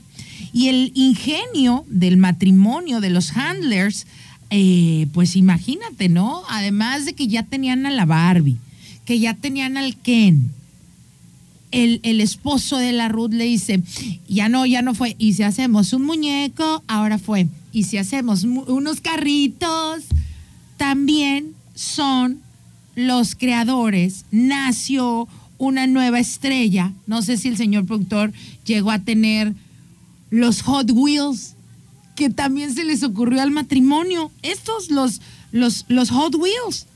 [0.52, 4.06] Y el ingenio del matrimonio de los handlers,
[4.50, 6.42] eh, pues imagínate, ¿no?
[6.48, 8.56] Además de que ya tenían a la Barbie,
[9.04, 10.52] que ya tenían al Ken,
[11.70, 13.82] el, el esposo de la Ruth le dice,
[14.28, 15.16] ya no, ya no fue.
[15.18, 17.46] Y si hacemos un muñeco, ahora fue.
[17.72, 20.04] Y si hacemos unos carritos,
[20.76, 22.40] también son
[22.94, 24.24] los creadores.
[24.30, 25.28] Nació
[25.58, 26.92] una nueva estrella.
[27.06, 28.32] No sé si el señor productor
[28.64, 29.52] llegó a tener
[30.30, 31.54] los Hot Wheels,
[32.18, 34.32] que también se les ocurrió al matrimonio.
[34.42, 35.20] Estos, los,
[35.52, 36.86] los, los Hot Wheels.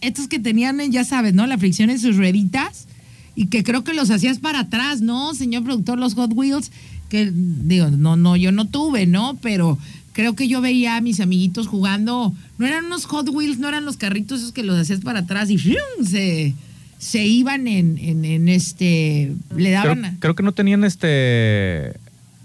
[0.00, 1.46] Estos que tenían, eh, ya sabes, ¿no?
[1.46, 2.88] La fricción en sus rueditas
[3.36, 5.96] y que creo que los hacías para atrás, ¿no, señor productor?
[6.00, 6.72] Los Hot Wheels,
[7.08, 9.38] que digo, no, no, yo no tuve, ¿no?
[9.40, 9.78] Pero
[10.12, 13.84] creo que yo veía a mis amiguitos jugando, no eran unos Hot Wheels, no eran
[13.84, 16.04] los carritos esos que los hacías para atrás y ¡fium!
[16.04, 16.52] se,
[16.98, 20.04] se iban en, en, en este, le Creo, daban...
[20.04, 21.94] a- creo que no tenían este.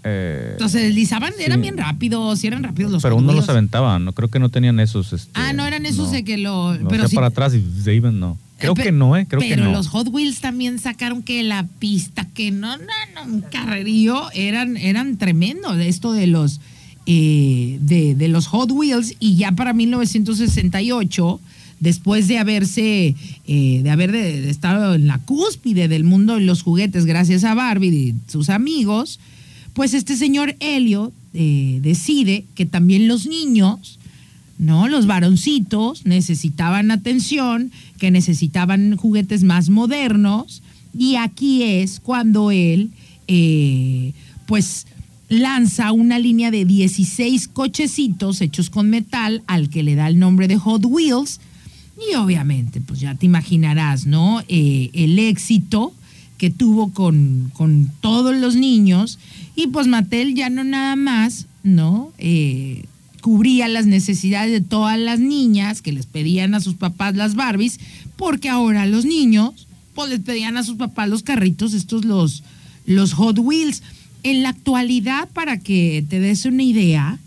[0.04, 4.28] Eh, deslizaban, eran bien rápidos, y eran rápidos los pero uno los aventaba, no creo
[4.28, 5.12] que no tenían esos.
[5.12, 8.20] este, Ah, no eran esos de que lo- pero sí- para atrás y se iban,
[8.20, 8.36] no.
[8.58, 9.26] Creo Eh, pe- que no, ¿eh?
[9.28, 9.72] Creo pero que no.
[9.72, 12.84] los Hot Wheels también sacaron que la pista, que no, no,
[13.14, 16.60] no, un carrerío, eran, eran tremendo de esto de los,
[17.06, 21.40] eh, de, de los Hot Wheels y ya para 1968,
[21.80, 23.14] después de haberse,
[23.46, 27.44] eh, de haber de- de estado en la cúspide del mundo de los juguetes gracias
[27.44, 29.18] a Barbie y sus amigos,
[29.74, 33.98] pues este señor Helio eh, decide que también los niños
[34.58, 34.88] ¿no?
[34.88, 40.62] Los varoncitos necesitaban atención, que necesitaban juguetes más modernos,
[40.96, 42.90] y aquí es cuando él,
[43.26, 44.12] eh,
[44.46, 44.86] pues,
[45.28, 50.46] lanza una línea de 16 cochecitos hechos con metal al que le da el nombre
[50.46, 51.40] de Hot Wheels,
[52.10, 54.42] y obviamente, pues ya te imaginarás, ¿no?
[54.48, 55.92] Eh, el éxito
[56.38, 59.18] que tuvo con, con todos los niños,
[59.54, 62.12] y pues Mattel ya no nada más, ¿no?
[62.18, 62.84] Eh,
[63.20, 67.80] cubría las necesidades de todas las niñas que les pedían a sus papás las Barbies,
[68.16, 72.42] porque ahora los niños, pues les pedían a sus papás los carritos, estos los,
[72.84, 73.82] los Hot Wheels.
[74.24, 77.18] En la actualidad, para que te des una idea,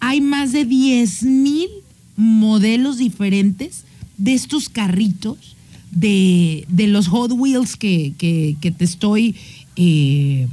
[0.00, 1.68] hay más de 10 mil
[2.16, 3.84] modelos diferentes
[4.16, 5.56] de estos carritos,
[5.98, 9.34] de, de los Hot Wheels que, que- te estoy
[9.76, 10.46] eh,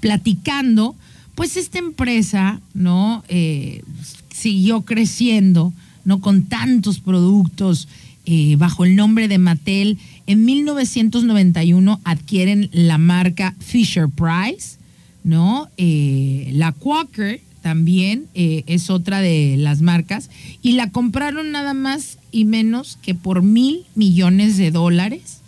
[0.00, 0.96] platicando,
[1.34, 3.22] pues esta empresa, ¿no?
[3.28, 3.82] Eh,
[4.30, 5.72] siguió creciendo,
[6.04, 6.20] ¿no?
[6.20, 7.88] Con tantos productos
[8.26, 9.98] eh, bajo el nombre de Mattel.
[10.26, 14.78] En 1991 adquieren la marca Fisher Price,
[15.24, 15.68] ¿no?
[15.76, 20.30] La Quaker también eh, es otra de las marcas
[20.62, 25.40] y la compraron nada más y menos que por mil millones de dólares.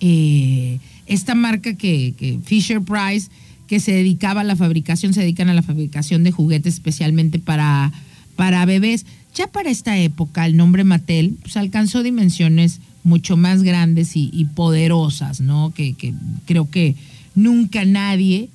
[0.00, 3.30] Eh, esta marca que, Fisher Price,
[3.68, 7.92] que se dedicaba a la fabricación, se dedican a la fabricación de juguetes especialmente para,
[8.34, 9.06] para bebés.
[9.36, 14.46] Ya para esta época el nombre Mattel pues, alcanzó dimensiones mucho más grandes y, y
[14.46, 15.72] poderosas, ¿no?
[15.76, 16.12] Que, que
[16.44, 16.96] creo que
[17.36, 18.48] nunca nadie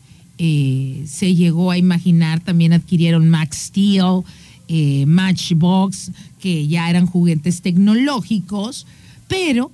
[0.45, 2.41] eh, se llegó a imaginar.
[2.41, 4.23] También adquirieron Max Steel,
[4.67, 8.85] eh, Matchbox, que ya eran juguetes tecnológicos,
[9.29, 9.71] pero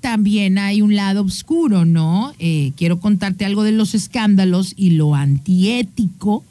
[0.00, 2.32] también hay un lado oscuro, ¿no?
[2.40, 6.42] Eh, quiero contarte algo de los escándalos y lo antiético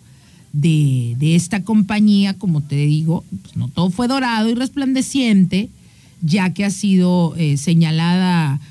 [0.53, 5.67] de, esta compañía, como te digo, pues no todo fue dorado y resplandeciente,
[6.21, 8.61] ya que ha sido señalada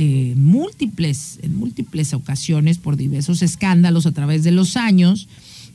[0.00, 5.28] eh, múltiples, en múltiples ocasiones por diversos escándalos a través de los años.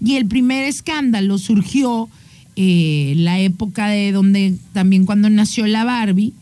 [0.04, 2.10] Y el primer escándalo surgió
[2.56, 6.34] eh, la época de donde también cuando nació la Barbie,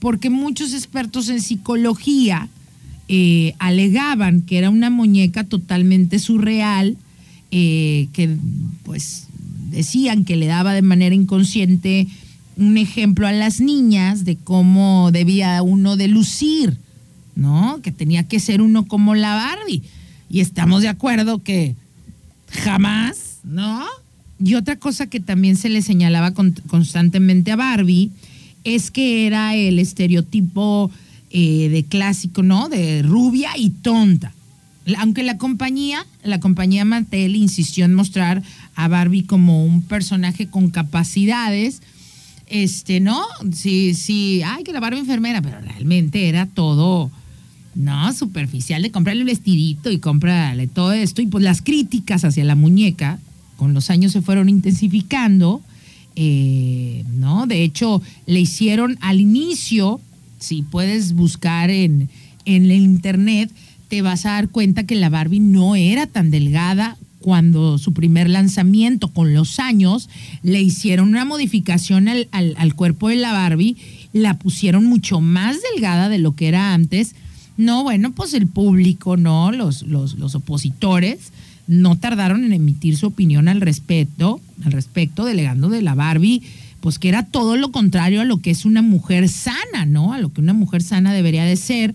[0.00, 2.48] porque muchos expertos en psicología
[3.06, 6.96] eh, alegaban que era una muñeca totalmente surreal,
[7.50, 8.36] eh, que
[8.82, 9.28] pues
[9.70, 12.08] decían que le daba de manera inconsciente
[12.56, 16.78] un ejemplo a las niñas de cómo debía uno de lucir,
[17.38, 17.80] ¿no?
[17.82, 19.82] Que tenía que ser uno como la Barbie.
[20.28, 21.76] Y estamos de acuerdo que
[22.50, 23.86] jamás, ¿no?
[24.44, 28.10] Y otra cosa que también se le señalaba con- constantemente a Barbie
[28.64, 30.90] es que era el estereotipo
[31.30, 32.68] eh, de clásico, ¿no?
[32.68, 34.32] De rubia y tonta.
[34.98, 38.42] Aunque la compañía, la compañía Mattel insistió en mostrar
[38.74, 41.82] a Barbie como un personaje con capacidades,
[42.48, 43.22] este, ¿no?
[43.52, 47.10] Sí, sí, ay, que la Barbie enfermera, pero realmente era todo,
[47.78, 51.22] no, superficial de comprarle el vestidito y comprarle todo esto.
[51.22, 53.20] Y pues las críticas hacia la muñeca
[53.56, 55.62] con los años se fueron intensificando,
[56.16, 57.46] eh, ¿no?
[57.46, 60.00] De hecho, le hicieron al inicio,
[60.40, 62.08] si puedes buscar en,
[62.44, 63.50] en el internet,
[63.88, 68.28] te vas a dar cuenta que la Barbie no era tan delgada cuando su primer
[68.28, 70.08] lanzamiento con los años
[70.42, 73.76] le hicieron una modificación al, al- al cuerpo de la Barbie,
[74.12, 77.14] la pusieron mucho más delgada de lo que era antes.
[77.58, 79.50] No, bueno, pues el público, ¿no?
[79.52, 81.32] Los, los, los opositores
[81.66, 86.42] no tardaron en emitir su opinión al respecto, al respecto, delegando de la Barbie,
[86.80, 90.12] pues que era todo lo contrario a lo que es una mujer sana, ¿no?
[90.12, 91.94] A lo que una mujer sana debería de ser.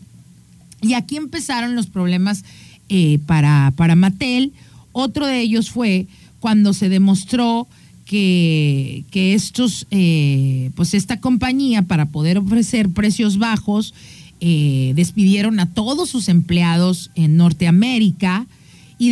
[0.81, 2.43] Y aquí empezaron los problemas
[2.89, 4.51] eh, para, para Mattel.
[4.91, 6.07] Otro de ellos fue
[6.41, 7.69] cuando se demostró
[8.05, 13.93] que, que estos, eh, pues esta compañía, para poder ofrecer precios bajos,
[14.45, 18.45] eh, despidieron a todos sus empleados en Norteamérica
[18.99, 19.09] y,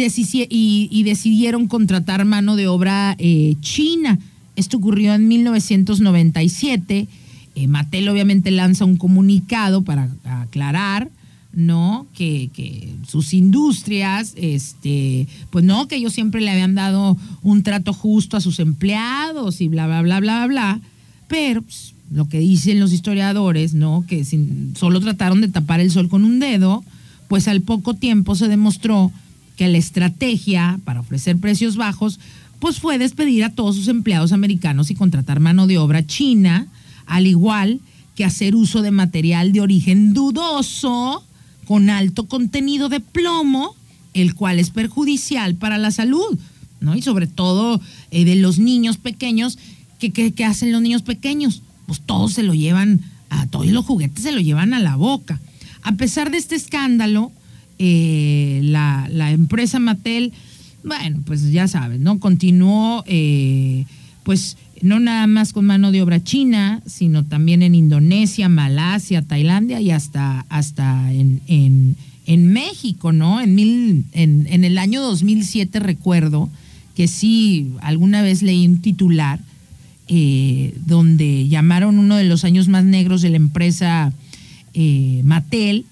[0.91, 4.19] y decidieron contratar mano de obra eh, china.
[4.57, 7.07] Esto ocurrió en 1997.
[7.55, 11.09] Eh, Mattel obviamente lanza un comunicado para aclarar,
[11.53, 12.07] ¿no?
[12.13, 17.93] Que, que sus industrias, este, pues no, que ellos siempre le habían dado un trato
[17.93, 20.81] justo a sus empleados y bla, bla, bla, bla, bla.
[21.29, 24.05] Pero pues, lo que dicen los historiadores, ¿no?
[24.07, 24.25] Que
[24.77, 26.83] solo trataron de tapar el sol con un dedo,
[27.27, 29.11] pues al poco tiempo se demostró
[29.55, 32.19] que la estrategia para ofrecer precios bajos,
[32.59, 36.67] pues fue despedir a todos sus empleados americanos y contratar mano de obra china,
[37.05, 37.79] al igual
[38.15, 41.23] que hacer uso de material de origen dudoso,
[41.65, 43.75] con alto contenido de plomo,
[44.13, 46.37] el cual es perjudicial para la salud,
[46.81, 46.95] ¿no?
[46.95, 47.79] Y sobre todo
[48.11, 49.57] eh, de los niños pequeños,
[49.97, 51.61] ¿qué, qué, qué hacen los niños pequeños?
[51.91, 55.41] Pues todos se lo llevan, a todos los juguetes se lo llevan a la boca.
[55.81, 57.33] A pesar de este escándalo,
[57.79, 60.31] eh, la, la empresa Mattel,
[60.85, 62.17] bueno, pues ya sabes, ¿no?
[62.21, 63.83] Continuó, eh,
[64.23, 69.81] pues no nada más con mano de obra china, sino también en Indonesia, Malasia, Tailandia
[69.81, 73.41] y hasta, hasta en, en, en México, ¿no?
[73.41, 76.49] En, mil, en, en el año 2007 recuerdo
[76.95, 79.41] que sí, alguna vez leí un titular
[80.13, 84.11] eh, donde llamaron uno de los años más negros de la empresa
[84.73, 85.85] eh, Mattel,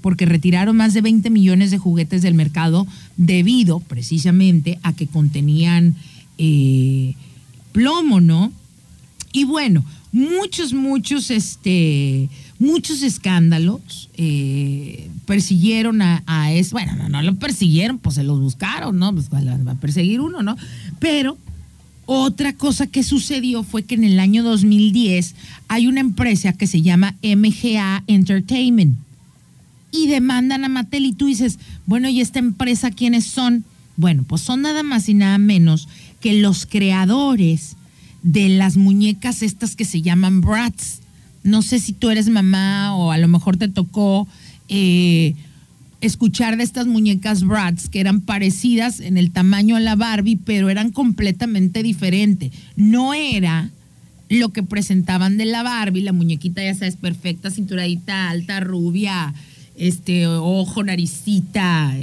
[0.00, 5.94] porque retiraron más de 20 millones de juguetes del mercado debido precisamente a que contenían
[6.36, 7.14] eh,
[7.70, 8.52] plomo, ¿no?
[9.32, 16.72] Y bueno, muchos, muchos, este, muchos escándalos eh, persiguieron a, a eso.
[16.72, 19.14] Bueno, no, no lo persiguieron, pues se los buscaron, ¿no?
[19.14, 20.56] Pues ¿cuál va a perseguir uno, ¿no?
[20.98, 21.38] Pero
[22.06, 25.34] otra cosa que sucedió fue que en el año 2010
[25.68, 28.96] hay una empresa que se llama MGA Entertainment
[29.92, 33.64] y demandan a Mattel y tú dices, bueno, ¿y esta empresa quiénes son?
[33.96, 35.88] Bueno, pues son nada más y nada menos
[36.20, 37.76] que los creadores
[38.22, 41.00] de las muñecas estas que se llaman Bratz.
[41.42, 44.28] No sé si tú eres mamá o a lo mejor te tocó
[44.68, 45.34] eh,
[46.00, 50.70] escuchar de estas muñecas Bratz que eran parecidas en el tamaño a la Barbie, pero
[50.70, 52.52] eran completamente diferentes.
[52.76, 53.70] No era
[54.28, 59.34] lo que presentaban de la Barbie, la muñequita ya sabes, perfecta, cinturadita alta, rubia,
[59.76, 61.94] este, ojo, naricita.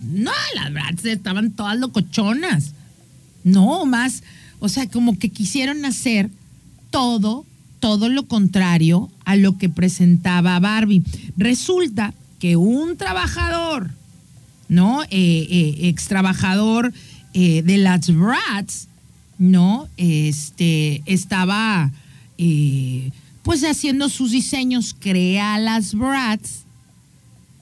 [0.00, 2.74] No, las Bratz estaban todas locochonas.
[3.44, 4.22] No, más,
[4.58, 6.30] o sea, como que quisieron hacer
[6.90, 7.46] todo,
[7.80, 11.02] todo lo contrario a lo que presentaba Barbie.
[11.36, 13.90] Resulta que un trabajador,
[14.68, 15.02] ¿no?
[15.04, 16.92] Eh, eh, ex trabajador
[17.34, 18.88] eh, de las Bratz,
[19.38, 19.88] ¿no?
[19.96, 21.90] Este, estaba,
[22.38, 23.10] eh,
[23.42, 26.64] pues, haciendo sus diseños, crea las Bratz,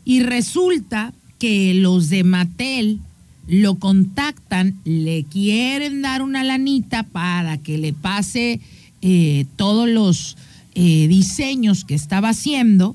[0.05, 3.01] Y resulta que los de Mattel
[3.49, 8.61] lo contactan, le quieren dar una lanita para que le pase
[9.57, 10.37] todos los
[10.75, 12.95] diseños que estaba haciendo.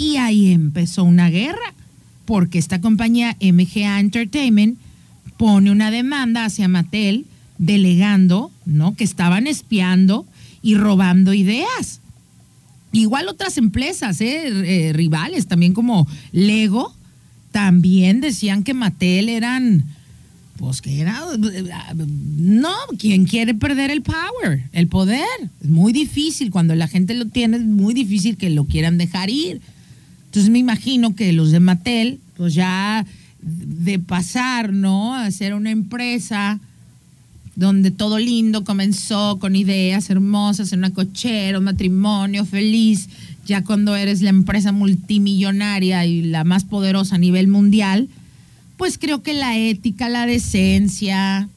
[0.00, 1.74] Y ahí empezó una guerra,
[2.24, 4.78] porque esta compañía MGA Entertainment
[5.36, 7.26] pone una demanda hacia Mattel
[7.58, 8.94] delegando, ¿no?
[8.94, 10.24] Que estaban espiando
[10.62, 12.00] y robando ideas.
[12.92, 14.44] Igual otras empresas, ¿eh?
[14.46, 16.94] Eh, rivales, también como Lego,
[17.52, 19.84] también decían que Mattel eran,
[20.56, 21.26] pues que era,
[22.38, 25.26] no, quien quiere perder el power, el poder.
[25.62, 29.28] Es muy difícil, cuando la gente lo tiene, es muy difícil que lo quieran dejar
[29.28, 29.60] ir.
[30.30, 33.04] Entonces me imagino que los de Mattel, pues ya
[33.42, 35.12] de pasar, ¿no?
[35.12, 36.60] A ser una empresa
[37.56, 43.08] donde todo lindo comenzó con ideas hermosas, en una cochera, un matrimonio feliz,
[43.44, 48.08] ya cuando eres la empresa multimillonaria y la más poderosa a nivel mundial,
[48.76, 51.48] pues creo que la ética, la decencia,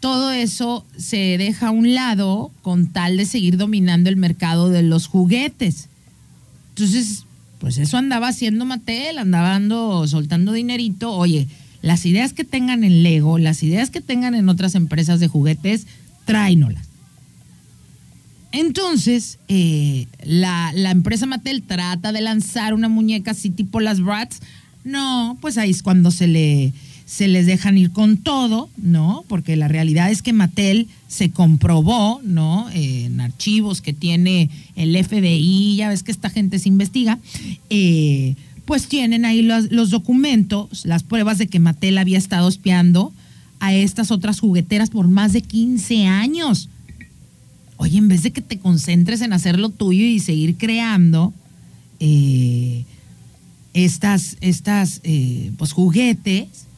[0.00, 4.82] todo eso se deja a un lado con tal de seguir dominando el mercado de
[4.82, 5.88] los juguetes.
[6.70, 7.26] Entonces,
[7.58, 11.12] pues eso andaba haciendo Mattel, andaba dando, soltando dinerito.
[11.12, 11.48] Oye,
[11.82, 15.86] las ideas que tengan en Lego, las ideas que tengan en otras empresas de juguetes,
[16.24, 16.86] tráenolas.
[18.50, 24.40] Entonces, eh, la, la empresa Mattel trata de lanzar una muñeca así tipo las Bratz.
[24.84, 26.72] No, pues ahí es cuando se, le,
[27.08, 29.24] se les dejan ir con todo, ¿no?
[29.28, 32.68] Porque la realidad es que Mattel se comprobó, ¿no?
[32.70, 37.18] En archivos que tiene el FBI, ya ves que esta gente se investiga,
[37.70, 38.34] eh,
[38.66, 43.10] pues tienen ahí los, los documentos, las pruebas de que Mattel había estado espiando
[43.58, 46.68] a estas otras jugueteras por más de 15 años.
[47.78, 51.32] Oye, en vez de que te concentres en hacer lo tuyo y seguir creando
[52.00, 52.84] eh,
[53.72, 56.68] estas, estas eh, pues, juguetes,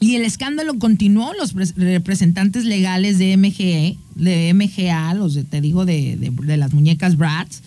[0.00, 5.60] y el escándalo continuó, los pres- representantes legales de MGA, de MGA, los de, te
[5.60, 7.60] digo, de, de- de las muñecas Bratz,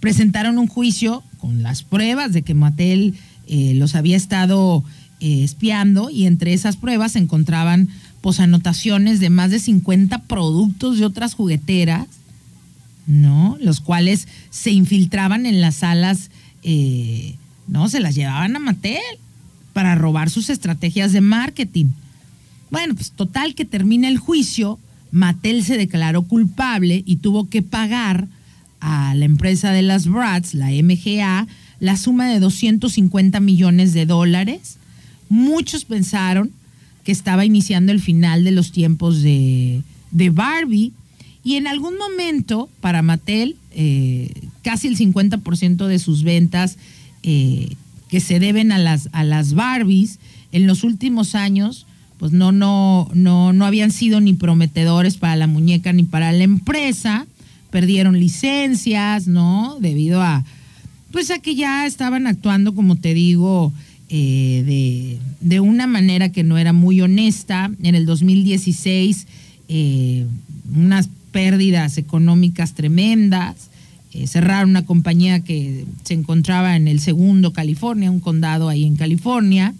[0.00, 3.14] presentaron un juicio con las pruebas de que Mattel
[3.46, 4.82] eh, los había estado
[5.20, 7.88] eh, espiando y entre esas pruebas se encontraban
[8.20, 12.06] pues anotaciones de más de 50 productos de otras jugueteras,
[13.06, 13.56] ¿no?
[13.60, 16.30] Los cuales se infiltraban en las salas,
[16.62, 17.34] eh,
[17.68, 17.88] ¿no?
[17.88, 19.00] Se las llevaban a Mattel
[19.72, 21.86] para robar sus estrategias de marketing.
[22.70, 24.78] Bueno, pues total que termina el juicio,
[25.10, 28.28] Mattel se declaró culpable y tuvo que pagar
[28.80, 31.46] a la empresa de las Bratz, la MGA,
[31.80, 34.78] la suma de 250 millones de dólares.
[35.28, 36.50] Muchos pensaron
[37.04, 40.92] que estaba iniciando el final de los tiempos de, de Barbie
[41.44, 44.30] y en algún momento para Mattel eh,
[44.62, 46.76] casi el 50% de sus ventas
[47.22, 47.74] eh,
[48.12, 50.18] que se deben a las, a las Barbies
[50.52, 51.86] en los últimos años
[52.18, 56.44] pues no, no, no, no habían sido ni prometedores para la muñeca ni para la
[56.44, 57.26] empresa,
[57.70, 59.78] perdieron licencias, ¿no?
[59.80, 60.44] Debido a,
[61.10, 63.72] pues a que ya estaban actuando, como te digo,
[64.10, 67.72] eh, de, de una manera que no era muy honesta.
[67.82, 69.26] En el 2016,
[69.68, 70.26] eh,
[70.76, 73.70] unas pérdidas económicas tremendas.
[74.14, 78.96] Eh, cerraron una compañía que se encontraba en el segundo California, un condado ahí en
[78.96, 79.74] California.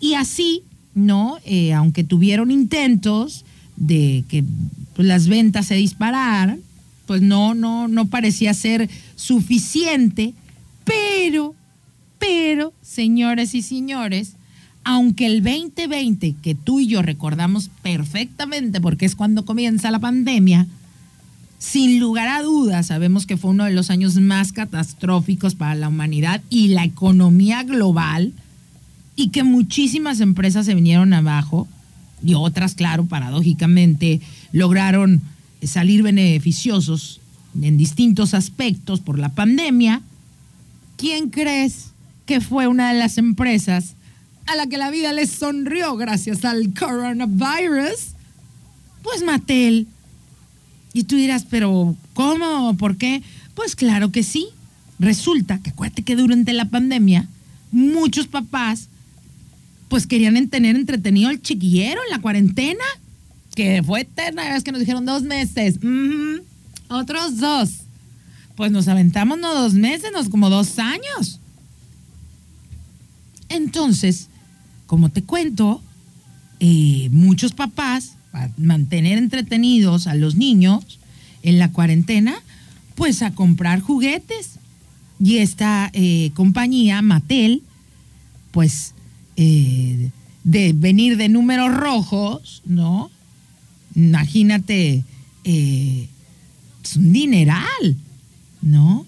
[0.00, 0.62] Y así,
[0.94, 1.38] ¿no?
[1.44, 3.44] Eh, aunque tuvieron intentos
[3.76, 4.44] de que
[4.94, 6.60] pues, las ventas se dispararan,
[7.06, 10.34] pues no, no, no parecía ser suficiente,
[10.84, 11.54] pero,
[12.18, 14.34] pero, señores y señores,
[14.84, 20.66] aunque el 2020, que tú y yo recordamos perfectamente porque es cuando comienza la pandemia,
[21.58, 25.88] sin lugar a dudas sabemos que fue uno de los años más catastróficos para la
[25.88, 28.32] humanidad y la economía global
[29.16, 31.66] y que muchísimas empresas se vinieron abajo
[32.22, 34.20] y otras, claro, paradójicamente,
[34.52, 35.20] lograron
[35.62, 37.20] salir beneficiosos
[37.60, 40.02] en distintos aspectos por la pandemia.
[40.96, 41.90] ¿Quién crees
[42.26, 43.94] que fue una de las empresas
[44.46, 48.14] a la que la vida les sonrió gracias al coronavirus?
[49.02, 49.86] Pues Mattel.
[50.96, 52.74] Y tú dirás, pero ¿cómo?
[52.78, 53.22] ¿Por qué?
[53.54, 54.46] Pues claro que sí.
[54.98, 57.28] Resulta que acuérdate que durante la pandemia
[57.70, 58.88] muchos papás
[59.88, 62.82] pues querían en- tener entretenido al chiquillero en la cuarentena,
[63.54, 65.78] que fue eterna, ves que nos dijeron dos meses,
[66.88, 67.70] otros dos.
[68.56, 71.40] Pues nos aventamos no dos meses, no como dos años.
[73.50, 74.28] Entonces,
[74.86, 75.82] como te cuento,
[76.58, 78.12] eh, muchos papás,
[78.56, 80.98] mantener entretenidos a los niños
[81.42, 82.36] en la cuarentena,
[82.94, 84.58] pues a comprar juguetes.
[85.18, 87.62] Y esta eh, compañía, Mattel,
[88.50, 88.94] pues
[89.36, 90.10] eh,
[90.44, 93.10] de venir de números rojos, ¿no?
[93.94, 95.04] Imagínate,
[95.44, 96.08] eh,
[96.84, 97.96] es un dineral,
[98.60, 99.06] ¿no?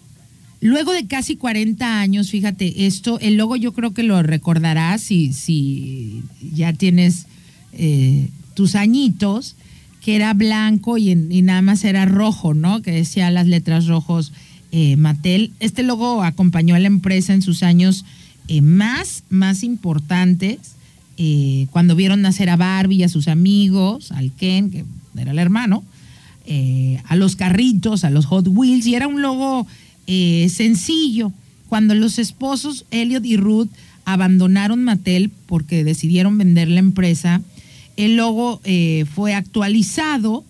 [0.60, 5.32] Luego de casi 40 años, fíjate, esto, el logo yo creo que lo recordarás si,
[5.32, 6.22] si
[6.54, 7.26] ya tienes
[8.58, 9.54] tus añitos,
[10.04, 12.82] que era blanco y, en- nada más era rojo, ¿no?
[12.82, 14.32] Que decía las letras rojos
[14.72, 15.52] eh, Mattel.
[15.60, 18.04] Este logo acompañó a la empresa en sus años
[18.48, 20.58] eh, más, más importantes,
[21.18, 24.84] eh, cuando vieron nacer a Barbie y a sus amigos, al Ken, que
[25.16, 25.84] era el hermano,
[27.08, 29.66] a los carritos, a los Hot Wheels, y era un logo
[30.48, 31.30] sencillo.
[31.68, 33.68] Cuando los esposos Elliot y Ruth
[34.06, 37.42] abandonaron Mattel porque decidieron vender la empresa,
[37.98, 40.44] el logo eh, fue actualizado,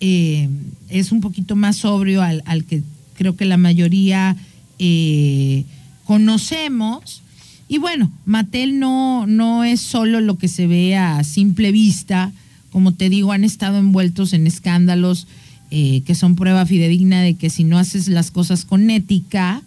[0.00, 0.48] eh,
[0.88, 2.82] es un poquito más sobrio al, que
[3.14, 4.36] creo que la mayoría
[4.80, 5.64] eh,
[6.04, 7.22] conocemos.
[7.68, 12.32] Y bueno, Mattel no, no es solo lo que se ve a simple vista,
[12.72, 15.28] como te digo, han estado envueltos en escándalos
[15.70, 19.62] que son prueba fidedigna de que si no haces las cosas con ética,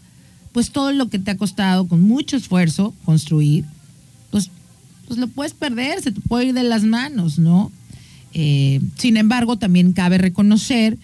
[0.51, 3.63] pues todo lo que te ha costado con mucho esfuerzo construir,
[5.14, 7.72] pues lo puedes perder, se te puede ir de las manos, ¿no?
[8.34, 10.97] Eh, sin embargo, también cabe reconocer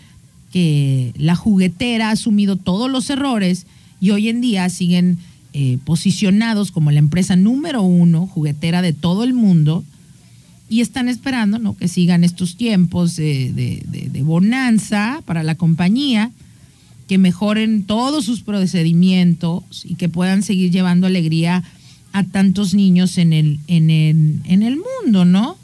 [0.51, 3.68] que la juguetera ha asumido todos los errores
[4.01, 5.20] y hoy en día siguen
[5.53, 9.84] eh, posicionados como la empresa número uno juguetera de todo el mundo
[10.70, 11.78] y están esperando ¿no?
[11.78, 13.84] que sigan estos tiempos de,
[14.24, 16.32] bonanza para la compañía,
[17.07, 21.64] que mejoren todos sus procedimientos y que puedan seguir llevando alegría
[22.32, 25.57] tantos niños en el, en el, en el mundo, ¿no?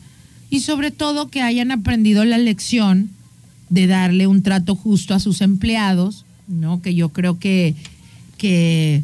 [0.50, 3.10] Y sobre todo que hayan aprendido la lección
[3.70, 6.82] de darle un trato justo a sus empleados, ¿no?
[6.82, 7.76] Que yo creo que,
[8.38, 9.04] que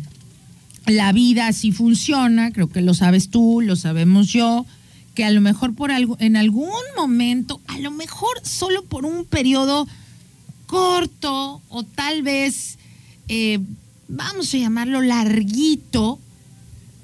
[0.85, 4.65] la vida así funciona, creo que lo sabes tú, lo sabemos yo,
[5.15, 9.25] que a lo mejor por algo, en algún momento, a lo mejor solo por un
[9.25, 9.87] periodo
[10.67, 12.77] corto o tal vez,
[13.27, 13.59] eh,
[14.07, 16.19] vamos a llamarlo larguito,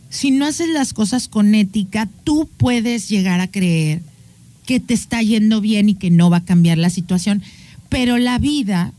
[0.09, 4.01] si no haces las cosas con ética, tú puedes llegar a creer
[4.65, 7.41] que te está yendo bien y que no va a cambiar la situación.
[7.89, 8.93] Pero la vida,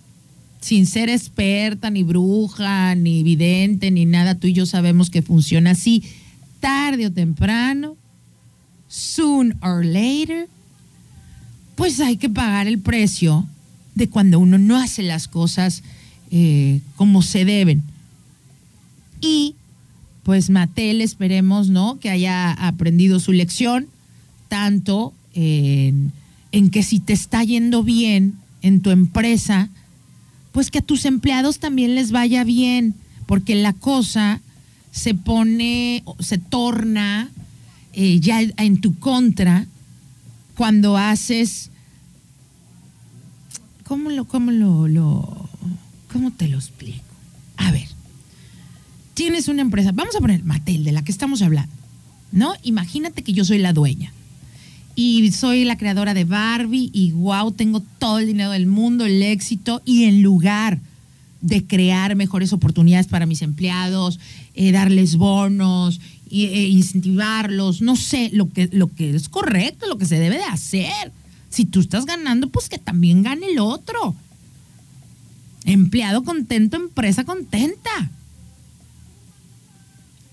[0.60, 5.72] sin ser experta, ni bruja, ni vidente, ni nada, tú y yo sabemos que funciona
[5.72, 6.02] así.
[6.60, 7.96] Tarde o temprano,
[8.88, 10.48] soon or later,
[11.74, 13.46] pues hay que pagar el precio
[13.94, 15.82] de cuando uno no hace las cosas
[16.30, 17.82] eh, como se deben.
[19.20, 19.54] Y
[20.28, 21.98] pues Mattel, esperemos, ¿no?
[22.00, 23.86] Que haya aprendido su lección,
[24.48, 26.12] tanto en,
[26.70, 29.70] que si te está yendo bien en tu empresa,
[30.52, 34.42] pues que a tus empleados también les vaya bien, porque la cosa
[34.90, 37.30] se pone, se torna
[37.94, 39.64] eh, ya en tu contra
[40.56, 41.70] cuando haces,
[43.82, 45.48] ¿cómo lo, cómo lo, lo,
[46.12, 47.00] cómo te lo explico?
[47.56, 47.88] A ver,
[49.18, 51.72] tienes una empresa, vamos a poner Mattel, de la que estamos hablando,
[52.30, 52.52] ¿no?
[52.62, 54.12] Imagínate que yo soy la dueña
[54.94, 59.20] y soy la creadora de Barbie y wow, tengo todo el dinero del mundo, el
[59.24, 60.78] éxito y en lugar
[61.40, 64.20] de crear mejores oportunidades para mis empleados,
[64.54, 66.00] eh, darles bonos,
[66.30, 70.44] eh, incentivarlos, no sé, lo que, lo que es correcto, lo que se debe de
[70.44, 71.10] hacer.
[71.50, 74.14] Si tú estás ganando, pues que también gane el otro.
[75.64, 78.12] Empleado contento, empresa contenta.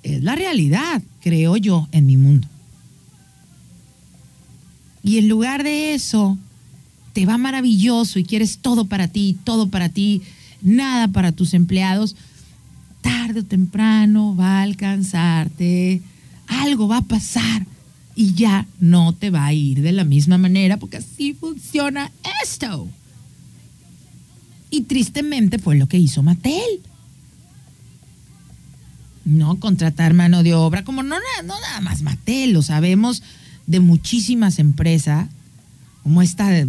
[0.06, 2.47] Es la realidad, creo yo, en mi mundo.
[5.01, 6.38] Y en lugar de eso,
[7.14, 10.22] te va maravilloso y quieres todo para ti, todo para ti,
[10.62, 12.16] nada para tus empleados,
[13.01, 16.03] tarde o temprano va a alcanzarte,
[16.45, 17.66] algo va a pasar
[18.16, 22.12] y ya no te va a ir de la misma manera porque así funciona
[22.43, 22.88] esto.
[24.70, 26.85] Y tristemente fue lo que hizo Mattel.
[29.26, 33.24] No contratar mano de obra, como no, no nada más Mattel, lo sabemos
[33.68, 35.28] de muchísimas empresas,
[36.04, 36.66] como esta,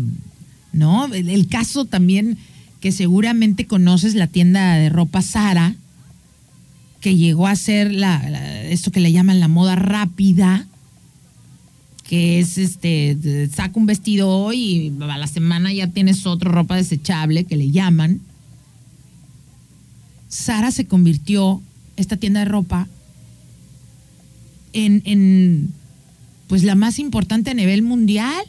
[0.73, 1.13] ¿no?
[1.13, 2.39] El, caso también
[2.81, 5.75] que seguramente conoces, la tienda de ropa Sara,
[7.01, 10.67] que llegó a ser la, esto que le llaman la moda rápida,
[12.09, 16.77] que es este, saca un vestido hoy y a la semana ya tienes otra ropa
[16.77, 18.21] desechable que le llaman.
[20.29, 21.61] Sara se convirtió,
[21.97, 22.89] esta tienda de ropa,
[24.73, 25.73] en, en
[26.49, 28.45] pues la más importante a nivel mundial.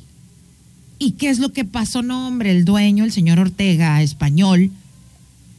[1.00, 2.02] ¿Y qué es lo que pasó?
[2.02, 4.72] No, hombre, el dueño, el señor Ortega, español,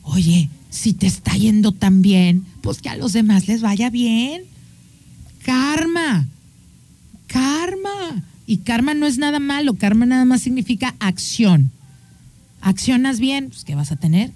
[0.02, 4.42] oye, Si te está yendo tan bien, pues que a los demás les vaya bien.
[5.44, 6.28] Karma.
[7.26, 8.22] Karma.
[8.46, 11.70] Y karma no es nada malo, karma nada más significa acción.
[12.60, 14.30] Accionas bien, pues ¿qué vas a tener?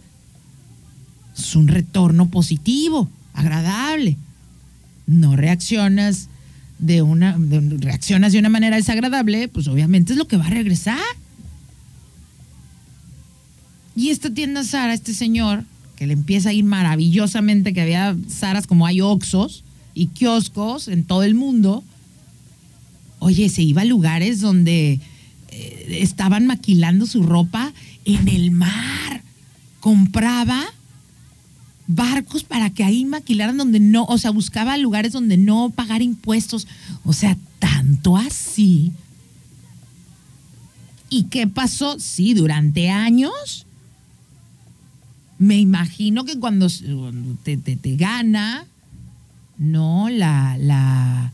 [1.37, 4.17] Es un retorno positivo, agradable.
[5.07, 6.29] No reaccionas
[6.79, 10.99] de una reaccionas de una manera desagradable, pues obviamente es lo que va a regresar.
[13.95, 15.65] Y esta tienda Sara, este señor,
[15.97, 19.65] que le empieza a ir maravillosamente, que había Saras como hay Oxos
[19.95, 21.85] y kioscos en todo el mundo,
[23.19, 24.99] oye, se iba a lugares donde
[25.51, 27.73] eh, estaban maquilando su ropa
[28.05, 29.23] en el mar.
[29.81, 30.65] Compraba
[31.95, 36.67] barcos para que ahí maquilaran donde no, o sea, buscaba lugares donde no pagar impuestos.
[37.05, 38.93] O sea, tanto así.
[41.11, 41.99] ¿Y qué pasó?
[42.01, 43.67] Sí, durante años.
[45.39, 46.69] Me imagino que cuando
[47.43, 48.65] te, te- te gana,
[49.59, 50.09] ¿no?
[50.09, 51.33] La, la,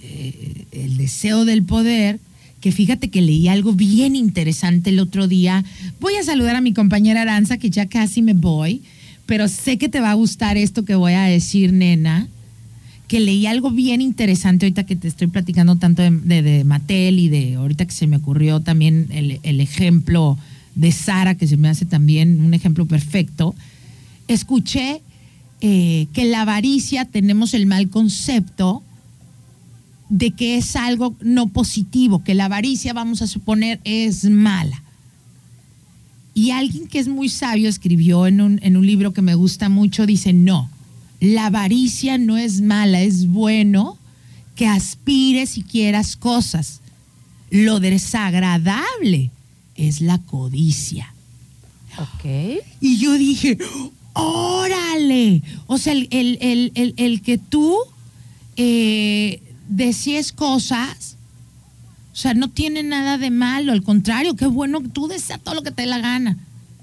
[0.00, 2.20] eh, el deseo del poder,
[2.60, 5.64] que fíjate que leí algo bien interesante el otro día.
[6.00, 8.82] Voy a saludar a mi compañera Aranza, que ya casi me voy,
[9.26, 12.28] pero sé que te va a gustar esto que voy a decir, nena.
[13.08, 17.28] Que leí algo bien interesante ahorita que te estoy platicando tanto de, de- Mattel y
[17.28, 20.38] de ahorita que se me ocurrió también el, el ejemplo
[20.74, 23.54] de Sara, que se me hace también un ejemplo perfecto.
[24.26, 25.02] Escuché
[25.60, 28.82] eh, que la avaricia tenemos el mal concepto
[30.08, 34.82] de que es algo no positivo, que la avaricia, vamos a suponer, es mala.
[36.34, 39.68] Y alguien que es muy sabio escribió en un, en un libro que me gusta
[39.68, 40.68] mucho, dice, no,
[41.20, 43.96] la avaricia no es mala, es bueno
[44.56, 46.80] que aspires y quieras cosas.
[47.50, 49.30] Lo desagradable
[49.76, 51.14] es la codicia.
[51.98, 52.60] Ok.
[52.80, 53.56] Y yo dije,
[54.12, 55.42] órale.
[55.66, 57.76] O sea, el, el- el- el- el que tú
[58.56, 61.13] eh, desees cosas,
[62.14, 63.72] o sea, no tiene nada de malo.
[63.72, 66.38] Al contrario, qué bueno que tú deseas todo lo que te dé la gana.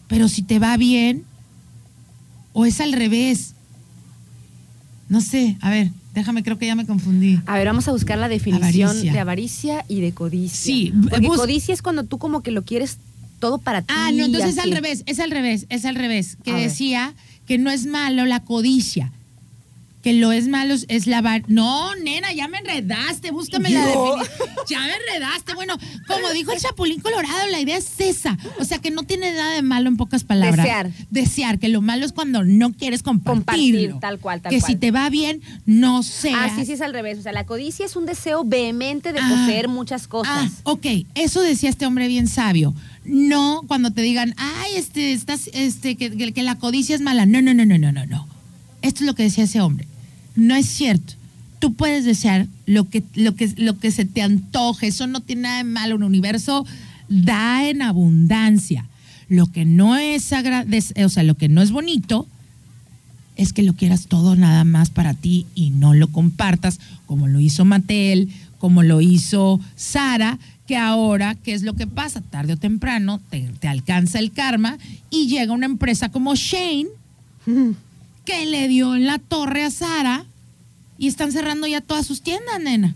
[0.08, 1.24] Pero si te va bien,
[2.54, 3.54] o es al revés.
[5.10, 7.40] No sé, a ver, déjame, creo que ya me confundí.
[7.46, 9.14] A ver, vamos a buscar la definición Avaricia.
[9.14, 10.58] de avaricia y de codicia.
[10.74, 12.98] Sí, Porque bus- codicia es cuando tú como que lo quieres
[13.40, 13.88] todo para ti.
[13.96, 16.38] Ah, no, entonces es al revés, es al revés, es al revés.
[16.44, 16.70] Que A ver.
[16.70, 17.14] decía
[17.48, 19.12] que no es malo la codicia.
[20.02, 23.86] Que lo es malo es- es la var- No, nena, ya me enredaste, búscame la
[23.86, 24.20] definición.
[24.70, 25.54] Ya me enredaste.
[25.54, 25.78] Bueno,
[26.08, 28.36] como dijo el Chapulín Colorado, la idea es esa.
[28.60, 30.58] O sea, que no tiene nada de malo en pocas palabras.
[30.66, 30.92] Desear.
[31.12, 33.92] Desear, que lo malo es cuando no quieres compartirlo.
[33.92, 34.72] Compartir, tal cual, tal que cual.
[34.72, 36.46] si te va bien, no sea.
[36.46, 37.20] Ah, sí, sí, es al revés.
[37.20, 39.28] O sea, la codicia es un deseo vehemente de Ah.
[39.30, 40.52] poseer muchas Ah, cosas.
[40.64, 42.74] ok, eso decía este hombre bien sabio.
[43.06, 47.26] No cuando te digan, ay, este, estás, este, que, que- que la codicia es mala.
[47.28, 48.28] No, no, no, no, no, no, no.
[48.82, 49.88] Esto es lo que decía ese hombre.
[50.42, 51.14] No es cierto.
[51.60, 54.88] Tú puedes desear lo que, lo que, lo que se te antoje.
[54.88, 55.96] Eso no tiene nada de malo.
[55.96, 56.66] Un universo
[57.10, 58.88] da en abundancia.
[59.30, 62.28] Lo que no es o sea, lo que no es bonito
[63.36, 67.40] es que lo quieras todo nada más para ti y no lo compartas, como lo
[67.40, 72.22] hizo Mattel, como lo hizo Sara, que ahora, ¿qué es lo que pasa?
[72.22, 74.80] Tarde o temprano te, te alcanza el karma
[75.12, 76.88] y llega una empresa como Shane
[78.26, 80.26] que le dio en la torre a Sara
[81.02, 82.94] y están cerrando ya todas sus tiendas, nena.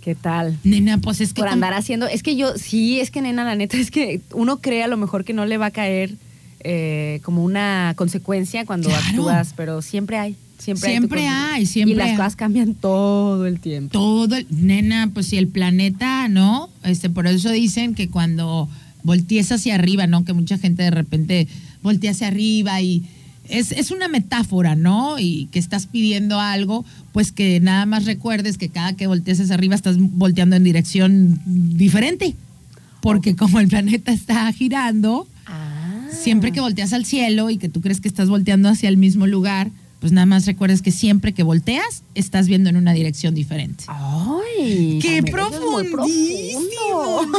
[0.00, 0.56] ¿Qué tal?
[0.64, 1.42] Nena, pues es que...
[1.42, 2.06] Por andar haciendo.
[2.06, 4.96] Es que yo, sí, es que nena, la neta, es que uno cree a lo
[4.96, 6.14] mejor que no le va a caer
[6.60, 9.04] eh, como una consecuencia cuando Claro.
[9.06, 10.34] actúas, pero siempre hay.
[10.58, 11.54] Siempre, hay Siempre consecuencia.
[11.54, 12.16] hay, siempre Y las hay.
[12.16, 13.92] cosas cambian todo el tiempo.
[13.92, 16.70] todo, el- nena, pues si el planeta, ¿no?
[16.84, 18.68] Este, por eso dicen que cuando
[19.02, 20.24] voltees hacia arriba, ¿no?
[20.24, 21.46] Que mucha gente de repente
[21.82, 23.04] voltea hacia arriba y
[23.48, 25.18] es, es una metáfora, ¿no?
[25.18, 29.54] Y que estás pidiendo algo, pues que nada más recuerdes que cada que voltees hacia
[29.54, 32.34] arriba estás volteando en dirección diferente.
[33.00, 36.08] Porque como el planeta está girando, Ah.
[36.10, 39.26] siempre que volteas al cielo y que tú crees que estás volteando hacia el mismo
[39.26, 39.70] lugar,
[40.00, 43.84] pues nada más recuerdas que siempre que volteas estás viendo en una dirección diferente.
[43.88, 45.00] ¡Ay!
[45.02, 46.62] ¡Qué profundísimo,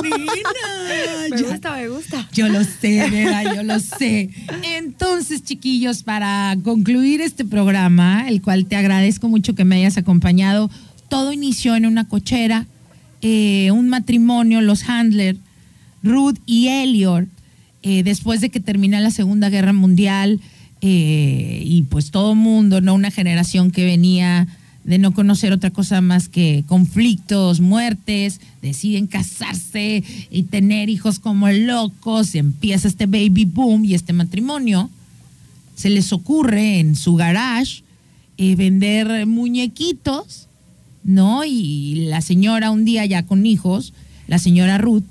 [0.03, 1.29] nena!
[1.29, 2.27] Me gusta, me gusta.
[2.33, 4.31] Yo lo sé, nena, yo lo sé.
[4.75, 10.71] Entonces, chiquillos, para concluir este programa, el cual te agradezco mucho que me hayas acompañado,
[11.07, 12.65] todo inició en una cochera,
[13.21, 15.37] eh, un matrimonio, los Handler,
[16.01, 17.27] Ruth y Elliot,
[17.83, 20.39] eh, después de que termina la Segunda Guerra Mundial,
[20.81, 22.93] eh, y pues todo mundo, ¿no?
[22.93, 24.47] Una generación que venía
[24.83, 31.49] de no conocer otra cosa más que conflictos, muertes, deciden casarse y tener hijos como
[31.49, 34.89] locos, empieza este baby boom y este matrimonio,
[35.75, 37.83] se les ocurre en su garage
[38.37, 40.47] eh, vender muñequitos,
[41.03, 41.43] ¿no?
[41.45, 43.93] Y la señora un día ya con hijos,
[44.27, 45.03] la señora Ruth,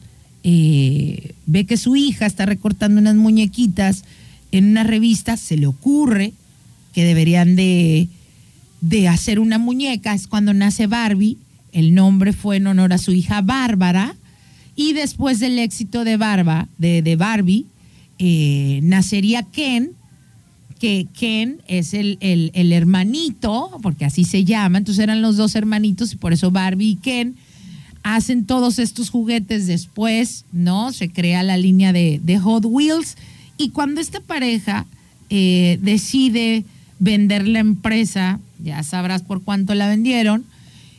[0.45, 4.05] eh, ve que su hija está recortando unas muñequitas
[4.53, 6.33] en una revista, se le ocurre
[6.93, 8.09] que deberían de,
[8.81, 11.37] de hacer una muñeca, es cuando nace Barbie,
[11.73, 14.15] el nombre fue en honor a su hija Bárbara,
[14.75, 17.67] y después del éxito de, Barba, de, de Barbie,
[18.19, 19.91] eh, nacería Ken,
[20.79, 25.55] que Ken es el, el- el hermanito, porque así se llama, entonces eran los dos
[25.57, 27.35] hermanitos y por eso Barbie y Ken
[28.05, 30.93] hacen todos estos juguetes después, ¿no?
[30.93, 33.17] Se crea la línea de, de Hot Wheels
[33.59, 34.87] y cuando esta pareja
[35.29, 36.65] eh, decide
[36.99, 40.45] vender la empresa, ya sabrás por cuánto la vendieron,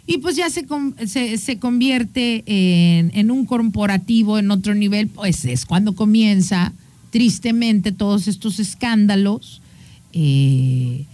[0.05, 0.65] y pues ya se,
[1.05, 6.73] se, se convierte en, en un corporativo en otro nivel, pues es cuando comienza
[7.11, 9.61] tristemente todos estos escándalos,
[10.13, 11.05] eh,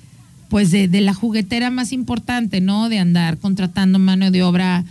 [0.50, 2.88] pues de, de la juguetera más importante, ¿no?
[2.90, 4.86] De andar contratando mano de obra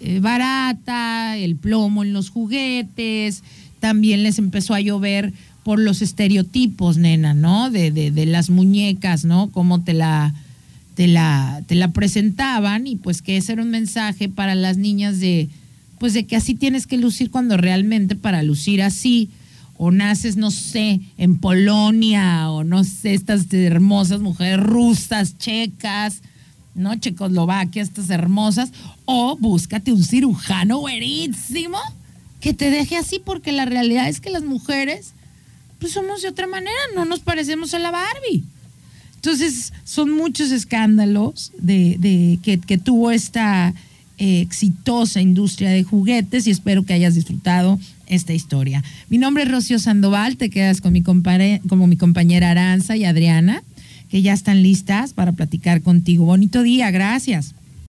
[0.00, 3.42] eh, barata, el plomo en los juguetes,
[3.80, 7.70] también les empezó a llover por los estereotipos, nena, ¿no?
[7.70, 9.50] De, de, de las muñecas, ¿no?
[9.50, 10.34] Cómo te la,
[10.94, 15.20] te la, te la presentaban y pues que ese era un mensaje para las niñas
[15.20, 15.48] de,
[15.98, 19.28] pues de que así tienes que lucir cuando realmente para lucir así
[19.76, 26.20] o naces, no sé, en Polonia o no sé, estas hermosas mujeres rusas, checas,
[26.74, 26.94] ¿no?
[26.96, 28.72] Checoslovaquia, estas hermosas,
[29.06, 31.78] o búscate un cirujano buenísimo
[32.40, 35.14] que te deje así porque la realidad es que las mujeres
[35.80, 38.44] pues somos de otra manera, no nos parecemos a la Barbie.
[39.16, 43.74] Entonces, son muchos escándalos de, que, tuvo esta
[44.18, 48.82] eh, exitosa industria de juguetes y espero que hayas disfrutado esta historia.
[49.08, 53.62] Mi nombre es Rocío Sandoval, te quedas con mi como mi compañera Aranza y Adriana,
[54.10, 56.24] que ya están listas para platicar contigo.
[56.24, 57.54] Bonito día, gracias.